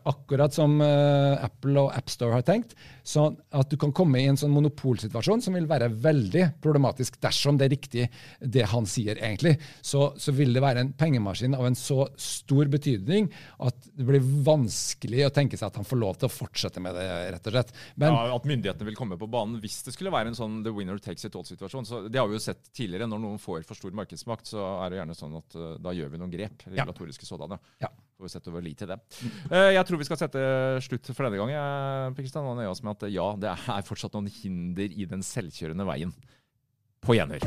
akkurat 0.09 0.55
som 0.55 0.79
uh, 0.81 1.43
Apple 1.43 1.77
og 1.83 1.93
AppStore 1.97 2.39
har 2.39 2.47
tenkt. 2.47 2.75
Sånn 3.03 3.35
at 3.51 3.71
du 3.71 3.77
kan 3.81 3.93
komme 3.95 4.21
i 4.21 4.29
en 4.31 4.39
sånn 4.39 4.53
monopolsituasjon 4.55 5.43
som 5.43 5.57
vil 5.59 5.67
være 5.71 5.91
veldig 5.91 6.45
problematisk 6.63 7.19
dersom 7.23 7.59
det 7.59 7.67
er 7.67 7.75
riktig 7.75 8.07
det 8.41 8.67
han 8.71 8.87
sier, 8.89 9.19
egentlig. 9.19 9.57
Så, 9.83 10.13
så 10.21 10.35
vil 10.37 10.55
det 10.55 10.63
være 10.63 10.85
en 10.85 10.93
pengemaskin 10.99 11.57
av 11.59 11.67
en 11.67 11.79
så 11.79 12.07
stor 12.21 12.71
betydning 12.73 13.29
at 13.67 13.91
det 13.91 14.07
blir 14.09 14.23
vanskelig 14.47 15.27
å 15.27 15.33
tenke 15.35 15.59
seg 15.59 15.71
at 15.71 15.81
han 15.81 15.89
får 15.89 16.01
lov 16.01 16.21
til 16.21 16.31
å 16.31 16.33
fortsette 16.33 16.83
med 16.83 16.97
det, 16.99 17.09
rett 17.35 17.51
og 17.51 17.57
slett. 17.57 17.75
Men 18.01 18.15
ja, 18.15 18.25
At 18.37 18.49
myndighetene 18.49 18.89
vil 18.89 18.99
komme 18.99 19.19
på 19.21 19.31
banen 19.31 19.59
hvis 19.63 19.81
det 19.87 19.97
skulle 19.97 20.15
være 20.15 20.33
en 20.33 20.39
sånn 20.39 20.61
the 20.65 20.73
winner 20.75 21.01
takes 21.03 21.27
it 21.27 21.37
all-situasjon. 21.39 21.89
Så 21.89 22.05
Det 22.09 22.21
har 22.21 22.31
vi 22.31 22.39
jo 22.39 22.45
sett 22.45 22.71
tidligere. 22.71 23.11
Når 23.11 23.23
noen 23.25 23.43
får 23.43 23.67
for 23.69 23.79
stor 23.79 23.95
markedsmakt, 23.99 24.49
så 24.55 24.63
er 24.85 24.93
det 24.93 25.01
gjerne 25.03 25.19
sånn 25.19 25.37
at 25.41 25.59
uh, 25.59 25.75
da 25.85 25.95
gjør 25.97 26.13
vi 26.13 26.21
noen 26.21 26.33
grep. 26.33 26.67
Regulatoriske 26.71 27.29
sådanne. 27.29 27.59
Ja. 27.83 27.91
Får 28.17 28.29
vi 28.29 28.33
sette 28.33 28.53
over 28.53 28.65
lit 28.65 28.79
til 28.81 28.93
det. 28.93 28.99
Eh, 29.51 29.73
jeg 29.77 29.87
tror 29.89 30.01
vi 30.01 30.09
skal 30.09 30.21
sette 30.21 30.45
slutt 30.87 31.13
for 31.13 31.27
denne 31.27 31.41
gang. 31.41 32.15
Kristian, 32.19 32.47
og 32.47 32.59
nøye 32.61 32.71
oss 32.71 32.85
med 32.87 32.97
at 32.97 33.11
ja, 33.13 33.29
det 33.41 33.53
er 33.53 33.89
fortsatt 33.89 34.15
noen 34.17 34.31
hinder 34.31 34.95
i 34.95 35.09
den 35.11 35.27
selvkjørende 35.27 35.89
veien. 35.89 36.15
På 37.03 37.19
gjenhør. 37.19 37.43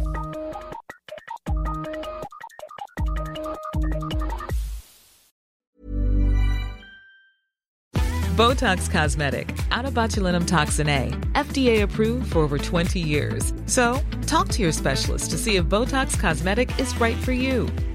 Botox 8.36 8.90
Cosmetic, 8.90 9.58
out 9.72 9.86
of 9.86 9.94
botulinum 9.94 10.46
toxin 10.46 10.90
A, 10.90 11.10
FDA 11.36 11.84
approved 11.84 12.34
for 12.34 12.40
over 12.40 12.58
20 12.58 13.00
years. 13.00 13.54
So, 13.66 13.98
talk 14.26 14.50
to 14.50 14.62
your 14.62 14.74
specialist 14.74 15.32
to 15.32 15.38
see 15.38 15.56
if 15.56 15.66
Botox 15.66 16.20
Cosmetic 16.20 16.78
is 16.78 17.00
right 17.00 17.16
for 17.16 17.32
you. 17.32 17.70